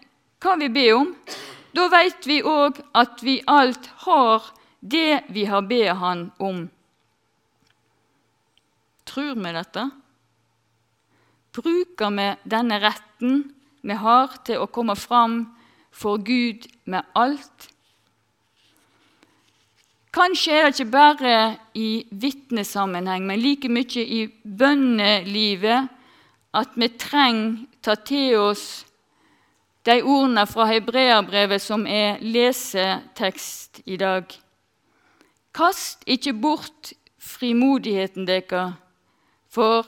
hva 0.42 0.56
vi 0.58 0.68
ber 0.74 0.96
om, 0.98 1.14
da 1.72 1.88
veit 1.92 2.26
vi 2.26 2.42
òg 2.42 2.80
at 2.98 3.22
vi 3.24 3.38
alt 3.46 3.88
har 4.04 4.50
det 4.80 5.22
vi 5.30 5.46
har 5.46 5.62
bedt 5.62 5.96
Han 6.02 6.30
om. 6.38 6.68
Tror 9.06 9.34
vi 9.34 9.52
dette? 9.54 9.90
Bruker 11.52 12.10
vi 12.16 12.28
denne 12.44 12.80
retten 12.80 13.42
vi 13.82 13.94
har 13.98 14.38
til 14.46 14.62
å 14.62 14.70
komme 14.70 14.96
fram 14.96 15.44
for 15.90 16.18
Gud 16.18 16.66
med 16.84 17.04
alt? 17.14 17.68
Kanskje 20.12 20.52
er 20.52 20.66
det 20.68 20.74
ikke 20.76 20.92
bare 20.92 21.34
i 21.74 22.04
vitnesammenheng, 22.10 23.24
men 23.26 23.40
like 23.40 23.68
mye 23.72 24.02
i 24.04 24.26
bønnelivet 24.44 25.88
at 26.52 26.74
vi 26.76 26.88
trenger 27.00 27.62
ta 27.80 27.96
til 27.96 28.36
oss 28.36 28.66
de 29.86 30.02
ordene 30.02 30.46
fra 30.46 30.66
hebreerbrevet 30.70 31.62
som 31.62 31.86
er 31.86 32.20
lesetekst 32.22 33.82
i 33.86 33.96
dag. 33.96 34.24
Kast 35.54 36.04
ikke 36.06 36.32
bort 36.32 36.92
frimodigheten 37.18 38.26
deres, 38.26 38.74
for 39.50 39.86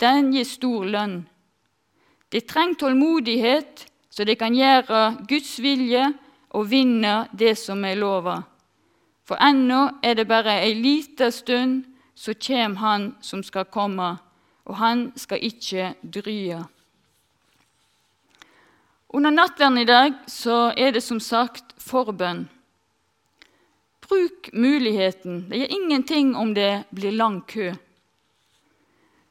den 0.00 0.32
gir 0.34 0.46
stor 0.46 0.84
lønn. 0.84 1.22
De 2.32 2.40
trenger 2.40 2.82
tålmodighet, 2.82 3.86
så 4.10 4.24
de 4.24 4.34
kan 4.36 4.54
gjøre 4.54 5.24
Guds 5.28 5.56
vilje 5.62 6.04
og 6.50 6.70
vinne 6.70 7.28
det 7.32 7.54
som 7.58 7.84
er 7.84 7.96
lova. 7.96 8.40
For 9.24 9.38
ennå 9.44 10.00
er 10.02 10.18
det 10.18 10.28
bare 10.28 10.58
ei 10.64 10.74
lita 10.74 11.30
stund, 11.30 11.84
så 12.14 12.34
kjem 12.34 12.76
Han 12.76 13.14
som 13.20 13.42
skal 13.42 13.64
komme, 13.64 14.16
og 14.64 14.76
han 14.76 15.12
skal 15.16 15.38
ikke 15.44 15.94
drye. 16.02 16.64
Under 19.08 19.30
nattverden 19.30 19.78
i 19.78 19.88
dag 19.88 20.16
så 20.28 20.68
er 20.76 20.92
det 20.92 21.00
som 21.00 21.20
sagt 21.20 21.72
forbønn. 21.80 22.44
Bruk 24.04 24.50
muligheten. 24.52 25.46
Det 25.48 25.62
gjør 25.62 25.74
ingenting 25.76 26.34
om 26.36 26.52
det 26.56 26.84
blir 26.92 27.16
lang 27.16 27.40
kø. 27.48 27.72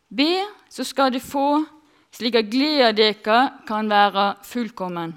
Be, 0.10 0.46
så 0.70 0.86
skal 0.88 1.14
de 1.14 1.22
få, 1.22 1.64
slik 2.14 2.38
at 2.40 2.50
gleda 2.50 2.92
deres 2.96 3.54
kan 3.68 3.90
være 3.90 4.36
fullkommen. 4.46 5.14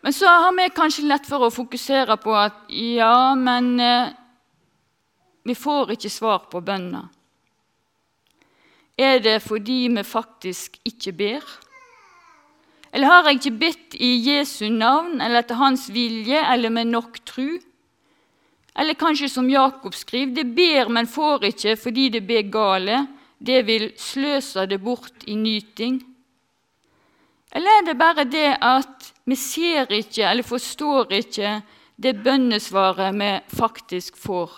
Men 0.00 0.12
så 0.16 0.30
har 0.30 0.54
vi 0.56 0.68
kanskje 0.72 1.08
lett 1.08 1.26
for 1.28 1.44
å 1.44 1.52
fokusere 1.52 2.16
på 2.22 2.34
at 2.38 2.70
ja, 2.72 3.34
men 3.36 3.74
eh, 3.82 4.12
vi 5.44 5.56
får 5.58 5.96
ikke 5.96 6.12
svar 6.12 6.46
på 6.52 6.62
bønna. 6.64 7.02
Er 8.96 9.18
det 9.24 9.40
fordi 9.42 9.88
vi 9.92 10.04
faktisk 10.04 10.78
ikke 10.86 11.12
ber? 11.16 11.44
Eller 12.92 13.06
har 13.06 13.26
jeg 13.28 13.38
ikke 13.38 13.58
bedt 13.60 13.96
i 14.02 14.10
Jesu 14.26 14.66
navn 14.72 15.20
eller 15.20 15.44
etter 15.44 15.60
Hans 15.60 15.86
vilje 15.94 16.40
eller 16.52 16.72
med 16.74 16.90
nok 16.90 17.20
tru? 17.28 17.58
Eller 18.74 18.98
kanskje 18.98 19.28
som 19.30 19.50
Jakob 19.50 19.94
skriver, 19.94 20.34
det 20.34 20.46
ber, 20.56 20.90
men 20.90 21.10
får 21.10 21.50
ikke 21.50 21.76
fordi 21.78 22.08
det 22.16 22.22
ber 22.26 22.46
gale. 22.50 23.04
Det 23.38 23.62
vil 23.66 23.90
sløse 23.98 24.66
det 24.68 24.80
bort 24.82 25.24
i 25.26 25.34
nyting. 25.38 26.00
Eller 27.50 27.78
er 27.78 27.86
det 27.86 27.98
bare 27.98 28.26
det 28.30 28.50
at 28.62 29.12
vi 29.26 29.36
ser 29.38 29.90
ikke 29.94 30.26
eller 30.26 30.46
forstår 30.46 31.14
ikke 31.18 31.54
det 32.00 32.18
bønnesvaret 32.24 33.16
vi 33.16 33.30
faktisk 33.56 34.18
får? 34.18 34.52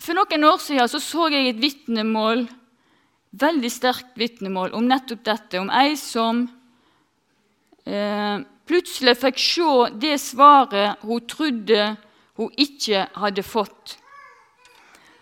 For 0.00 0.16
noen 0.16 0.46
år 0.48 0.58
siden 0.62 0.88
så, 0.88 0.98
så 0.98 1.28
jeg 1.28 1.50
et 1.50 1.60
vitnemål, 1.60 2.46
veldig 3.30 3.70
sterkt 3.70 4.16
vitnemål 4.18 4.74
om 4.74 4.88
nettopp 4.88 5.24
dette. 5.24 5.60
Om 5.60 5.70
ei 5.70 5.94
som 5.98 6.46
eh, 7.86 8.42
plutselig 8.66 9.16
fikk 9.20 9.40
se 9.42 9.70
det 10.02 10.16
svaret 10.22 11.02
hun 11.06 11.26
trodde 11.30 11.94
hun 12.40 12.52
ikke 12.56 13.06
hadde 13.20 13.44
fått. 13.44 13.96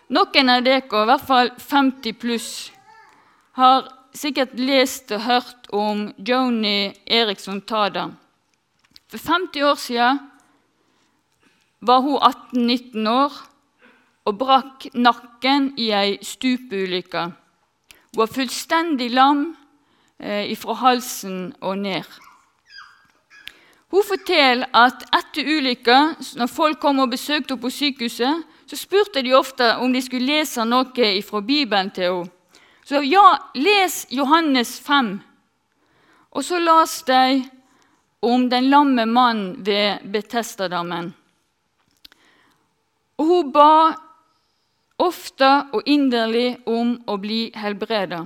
Noen 0.09 0.49
av 0.49 0.63
dere, 0.65 0.81
i 0.81 1.07
hvert 1.11 1.25
fall 1.27 1.51
50 1.61 2.15
pluss, 2.17 2.71
har 3.59 3.89
sikkert 4.15 4.55
lest 4.57 5.11
og 5.13 5.21
hørt 5.27 5.69
om 5.75 6.07
Joni 6.17 6.95
Eriksson 7.05 7.61
Tada. 7.61 8.07
For 9.09 9.21
50 9.21 9.65
år 9.65 9.77
siden 9.77 10.19
var 11.85 12.01
hun 12.01 12.17
18-19 12.17 13.09
år 13.11 13.37
og 14.29 14.37
brakk 14.37 14.89
nakken 14.93 15.71
i 15.77 15.91
ei 15.95 16.17
stupeulykke. 16.25 17.29
Hun 18.19 18.27
var 18.27 18.35
fullstendig 18.35 19.13
lam 19.15 19.43
eh, 20.19 20.51
fra 20.59 20.73
halsen 20.75 21.53
og 21.63 21.77
ned. 21.79 22.03
Hun 23.95 24.03
forteller 24.03 24.67
at 24.75 25.05
etter 25.15 25.47
ulykka, 25.47 25.99
når 26.35 26.49
folk 26.51 26.81
kom 26.83 26.99
og 26.99 27.13
besøkte 27.13 27.53
henne 27.53 27.63
på 27.63 27.71
sykehuset, 27.71 28.41
så 28.67 28.75
spurte 28.75 29.23
de 29.23 29.31
ofte 29.39 29.69
om 29.79 29.95
de 29.95 30.01
skulle 30.03 30.27
lese 30.27 30.65
noe 30.67 31.13
fra 31.23 31.39
Bibelen 31.39 31.93
til 31.95 32.09
henne. 32.09 32.59
Så 32.83 32.99
ja, 33.07 33.37
les 33.55 34.03
Johannes 34.11 34.75
5. 34.83 35.15
Og 36.35 36.43
så 36.43 36.59
las 36.59 36.99
de 37.07 37.45
om 38.19 38.49
den 38.49 38.67
lamme 38.67 39.05
mannen 39.05 39.63
ved 39.63 40.03
Betestadammen. 40.11 41.13
Og 43.15 43.25
hun 43.25 43.51
ba 43.55 43.95
ofte 44.99 45.49
og 45.73 45.87
inderlig 45.89 46.57
om 46.67 46.97
å 47.07 47.17
bli 47.21 47.49
helbreda. 47.55 48.25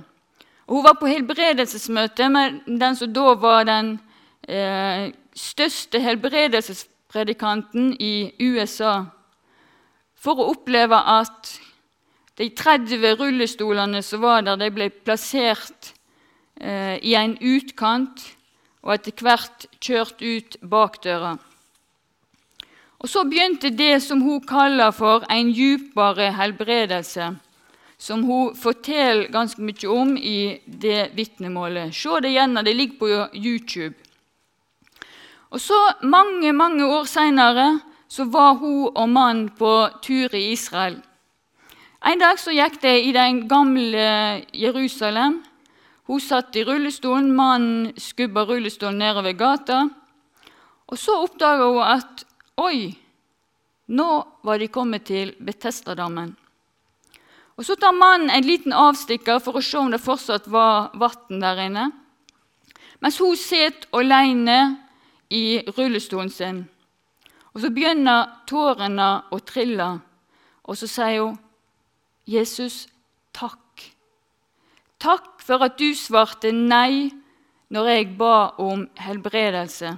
Hun 0.69 0.83
var 0.85 0.95
på 0.97 1.09
helbredelsesmøte 1.11 2.29
med 2.31 2.63
den 2.67 2.95
som 2.97 3.11
da 3.13 3.33
var 3.39 3.67
den 3.67 3.97
eh, 4.47 5.11
største 5.35 5.99
helbredelsespredikanten 6.01 7.93
i 7.99 8.31
USA, 8.41 9.03
for 10.15 10.39
å 10.39 10.49
oppleve 10.53 10.97
at 10.97 11.51
de 12.39 12.47
30 12.55 13.19
rullestolene 13.19 14.01
som 14.01 14.23
var 14.23 14.45
der, 14.47 14.57
de 14.57 14.71
ble 14.73 14.89
plassert 15.03 15.93
eh, 16.57 16.97
i 17.03 17.13
en 17.19 17.35
utkant 17.37 18.23
og 18.83 18.95
etter 18.95 19.25
hvert 19.25 19.67
kjørt 19.83 20.23
ut 20.23 20.57
bakdøra. 20.63 21.35
Og 23.03 23.09
Så 23.09 23.23
begynte 23.27 23.69
det 23.69 23.97
som 24.03 24.21
hun 24.21 24.45
kaller 24.47 24.91
for 24.95 25.25
en 25.31 25.49
djupere 25.51 26.29
helbredelse, 26.31 27.33
som 27.99 28.23
hun 28.23 28.55
forteller 28.55 29.27
ganske 29.31 29.59
mye 29.61 29.89
om 29.91 30.15
i 30.17 30.59
det 30.65 31.11
vitnemålet. 31.15 31.91
Se 31.95 32.21
det 32.23 32.31
igjen, 32.31 32.55
det 32.55 32.75
ligger 32.75 32.99
på 32.99 33.09
YouTube. 33.35 33.93
Og 35.51 35.59
så 35.61 35.75
Mange 36.01 36.53
mange 36.53 36.85
år 36.85 37.03
seinere 37.03 37.79
var 38.17 38.53
hun 38.53 38.89
og 38.95 39.09
mannen 39.09 39.49
på 39.49 39.89
tur 40.01 40.35
i 40.35 40.51
Israel. 40.51 41.01
En 42.05 42.19
dag 42.19 42.39
så 42.39 42.51
gikk 42.51 42.81
de 42.81 43.01
i 43.03 43.11
den 43.11 43.47
gamle 43.47 44.45
Jerusalem. 44.53 45.43
Hun 46.07 46.19
satt 46.19 46.55
i 46.55 46.63
rullestolen, 46.63 47.31
mannen 47.31 47.93
skubba 47.97 48.43
rullestolen 48.43 48.99
nedover 48.99 49.31
gata. 49.33 49.89
Og 50.87 50.97
Så 50.97 51.11
oppdaga 51.23 51.63
hun 51.63 51.83
at 51.83 52.25
oi, 52.57 52.93
nå 53.87 54.09
var 54.43 54.59
de 54.59 54.67
kommet 54.67 55.05
til 55.09 55.33
Betestadammen. 55.39 56.33
Og 57.57 57.65
Så 57.65 57.75
tar 57.75 57.93
mannen 57.93 58.29
en 58.29 58.45
liten 58.45 58.73
avstikker 58.73 59.39
for 59.39 59.57
å 59.57 59.61
se 59.61 59.77
om 59.77 59.91
det 59.93 60.01
fortsatt 60.01 60.47
var 60.49 60.89
vann 60.97 61.41
der 61.41 61.65
inne. 61.67 61.91
Mens 62.99 63.19
hun 63.21 63.35
sitter 63.37 63.89
alene 63.93 64.77
i 65.29 65.61
rullestolen 65.77 66.31
sin. 66.31 66.63
Og 67.53 67.61
Så 67.61 67.69
begynner 67.69 68.31
tårene 68.47 69.23
å 69.29 69.39
trille, 69.39 69.99
og 70.63 70.77
så 70.77 70.87
sier 70.87 71.21
hun, 71.21 71.37
'Jesus, 72.25 72.87
takk.' 73.33 73.93
Takk 74.99 75.41
for 75.43 75.63
at 75.63 75.77
du 75.77 75.93
svarte 75.93 76.51
nei 76.51 77.11
når 77.69 77.89
jeg 77.89 78.17
ba 78.17 78.53
om 78.57 78.87
helbredelse. 78.95 79.97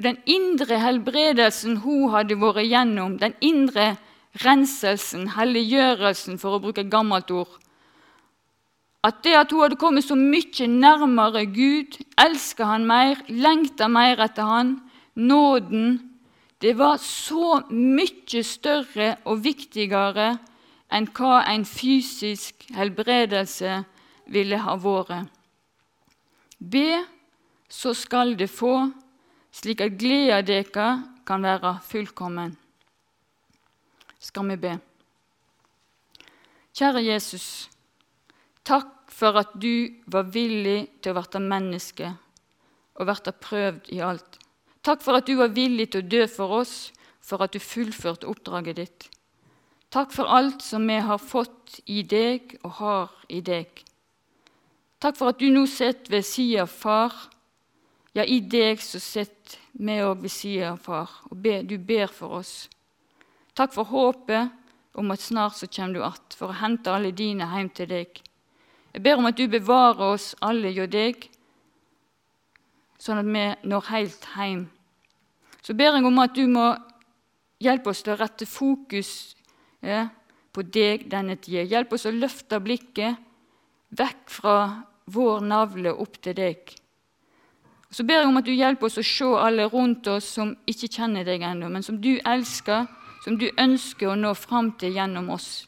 For 0.00 0.06
den 0.08 0.22
indre 0.24 0.78
helbredelsen 0.80 1.74
hun 1.82 2.06
hadde 2.14 2.38
vært 2.40 2.62
gjennom, 2.64 3.18
den 3.20 3.34
indre 3.44 3.98
renselsen, 4.40 5.26
helliggjørelsen, 5.34 6.38
for 6.40 6.56
å 6.56 6.60
bruke 6.62 6.80
et 6.80 6.88
gammelt 6.88 7.28
ord, 7.36 7.58
at 9.04 9.18
det 9.26 9.34
at 9.36 9.52
hun 9.52 9.60
hadde 9.60 9.76
kommet 9.76 10.06
så 10.06 10.16
mye 10.16 10.68
nærmere 10.72 11.42
Gud, 11.52 11.98
elska 12.16 12.70
han 12.70 12.86
mer, 12.88 13.20
lengta 13.28 13.90
mer 13.92 14.24
etter 14.24 14.48
han, 14.48 14.70
nåden 15.20 15.98
Det 16.64 16.72
var 16.80 16.96
så 17.04 17.60
mye 17.68 18.40
større 18.44 19.10
og 19.28 19.44
viktigere 19.44 20.30
enn 20.88 21.10
hva 21.12 21.42
en 21.52 21.68
fysisk 21.68 22.64
helbredelse 22.72 23.82
ville 24.32 24.64
ha 24.64 24.80
vært. 24.80 25.28
Be, 26.56 27.04
så 27.68 27.92
skal 27.92 28.32
det 28.40 28.48
få, 28.48 28.88
slik 29.52 29.82
at 29.84 29.98
gleda 29.98 30.40
deres 30.42 31.04
kan 31.26 31.42
være 31.42 31.78
fullkommen. 31.86 32.56
Skal 34.20 34.48
vi 34.50 34.56
be? 34.60 34.72
Kjære 36.76 37.02
Jesus, 37.04 37.68
takk 38.64 39.10
for 39.10 39.36
at 39.40 39.54
du 39.60 39.90
var 40.06 40.28
villig 40.32 40.88
til 41.02 41.16
å 41.16 41.24
bli 41.24 41.40
menneske 41.44 42.12
og 43.00 43.08
bli 43.08 43.34
prøvd 43.46 43.90
i 43.96 44.00
alt. 44.04 44.38
Takk 44.82 45.02
for 45.04 45.18
at 45.18 45.26
du 45.28 45.36
var 45.36 45.52
villig 45.52 45.90
til 45.92 46.04
å 46.04 46.08
dø 46.08 46.26
for 46.30 46.60
oss, 46.60 46.92
for 47.20 47.42
at 47.44 47.52
du 47.52 47.60
fullførte 47.60 48.28
oppdraget 48.30 48.76
ditt. 48.76 49.08
Takk 49.90 50.12
for 50.14 50.30
alt 50.30 50.62
som 50.62 50.86
vi 50.86 51.00
har 51.02 51.18
fått 51.18 51.80
i 51.90 52.02
deg 52.06 52.56
og 52.62 52.76
har 52.78 53.10
i 53.28 53.40
deg. 53.42 53.82
Takk 55.00 55.16
for 55.18 55.32
at 55.32 55.40
du 55.40 55.48
nå 55.50 55.64
sitter 55.66 56.12
ved 56.14 56.26
sida 56.26 56.64
av 56.64 56.70
Far. 56.70 57.14
Ja, 58.12 58.24
i 58.24 58.40
deg 58.42 58.80
så 58.82 58.98
sitter 58.98 59.58
vi 59.78 60.00
òg 60.02 60.24
ved 60.24 60.32
sida 60.34 60.72
av 60.72 60.80
Far, 60.82 61.10
og 61.30 61.36
be, 61.38 61.60
du 61.62 61.76
ber 61.78 62.10
for 62.10 62.40
oss. 62.40 62.68
Takk 63.54 63.74
for 63.76 63.86
håpet 63.86 64.50
om 64.98 65.12
at 65.14 65.22
snart 65.22 65.56
så 65.56 65.66
kommer 65.66 65.94
du 65.94 66.04
att 66.04 66.34
for 66.34 66.50
å 66.50 66.58
hente 66.58 66.90
alle 66.90 67.12
dine 67.14 67.46
hjem 67.46 67.70
til 67.70 67.86
deg. 67.90 68.22
Jeg 68.92 69.02
ber 69.02 69.20
om 69.20 69.28
at 69.30 69.38
du 69.38 69.46
bevarer 69.46 70.14
oss 70.16 70.34
alle 70.42 70.72
hjå 70.74 70.88
deg, 70.90 71.28
sånn 72.98 73.22
at 73.22 73.30
vi 73.30 73.70
når 73.70 73.90
helt 73.92 74.26
hjem. 74.34 74.66
Så 75.62 75.76
ber 75.78 75.94
jeg 75.94 76.06
om 76.06 76.18
at 76.18 76.34
du 76.34 76.46
må 76.50 76.66
hjelpe 77.62 77.92
oss 77.92 78.02
til 78.02 78.16
å 78.16 78.18
rette 78.18 78.48
fokus 78.48 79.36
ja, 79.86 80.08
på 80.50 80.66
deg 80.66 81.06
denne 81.12 81.38
tida. 81.38 81.62
Hjelp 81.62 81.94
oss 81.94 82.08
å 82.10 82.14
løfte 82.16 82.58
blikket 82.58 83.22
vekk 83.94 84.26
fra 84.30 84.56
vår 85.10 85.46
navle 85.46 85.94
opp 85.94 86.18
til 86.24 86.34
deg. 86.38 86.74
Så 87.90 88.04
ber 88.06 88.20
jeg 88.20 88.28
om 88.28 88.38
at 88.38 88.46
du 88.46 88.52
hjelper 88.54 88.86
oss 88.86 89.00
å 89.00 89.06
se 89.06 89.28
alle 89.40 89.66
rundt 89.70 90.06
oss 90.10 90.28
som 90.36 90.52
ikke 90.70 90.88
kjenner 90.94 91.26
deg 91.26 91.42
ennå, 91.42 91.68
men 91.68 91.82
som 91.82 91.98
du 91.98 92.12
elsker, 92.22 92.86
som 93.24 93.38
du 93.38 93.48
ønsker 93.58 94.12
å 94.12 94.18
nå 94.18 94.30
fram 94.38 94.72
til 94.78 94.94
gjennom 94.94 95.30
oss. 95.34 95.66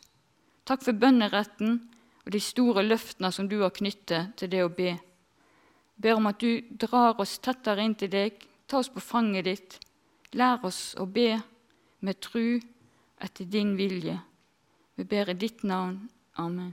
Takk 0.64 0.84
for 0.86 0.94
bønneretten 0.94 1.80
og 2.22 2.30
de 2.32 2.40
store 2.40 2.84
løftene 2.86 3.32
som 3.34 3.48
du 3.50 3.58
har 3.64 3.74
knyttet 3.74 4.36
til 4.38 4.52
det 4.52 4.62
å 4.62 4.70
be. 4.70 4.94
Jeg 4.94 6.04
ber 6.06 6.18
om 6.18 6.30
at 6.30 6.38
du 6.38 6.62
drar 6.78 7.18
oss 7.20 7.36
tettere 7.42 7.82
inn 7.82 7.98
til 7.98 8.10
deg, 8.10 8.38
ta 8.66 8.78
oss 8.78 8.90
på 8.90 9.02
fanget 9.02 9.48
ditt. 9.50 9.78
Lær 10.38 10.62
oss 10.64 10.94
å 10.98 11.06
be 11.06 11.34
med 12.00 12.22
tru 12.22 12.60
etter 13.22 13.50
din 13.50 13.74
vilje. 13.78 14.16
Vi 14.94 15.04
ber 15.04 15.30
i 15.30 15.34
ditt 15.34 15.62
navn. 15.66 16.06
Amen. 16.38 16.72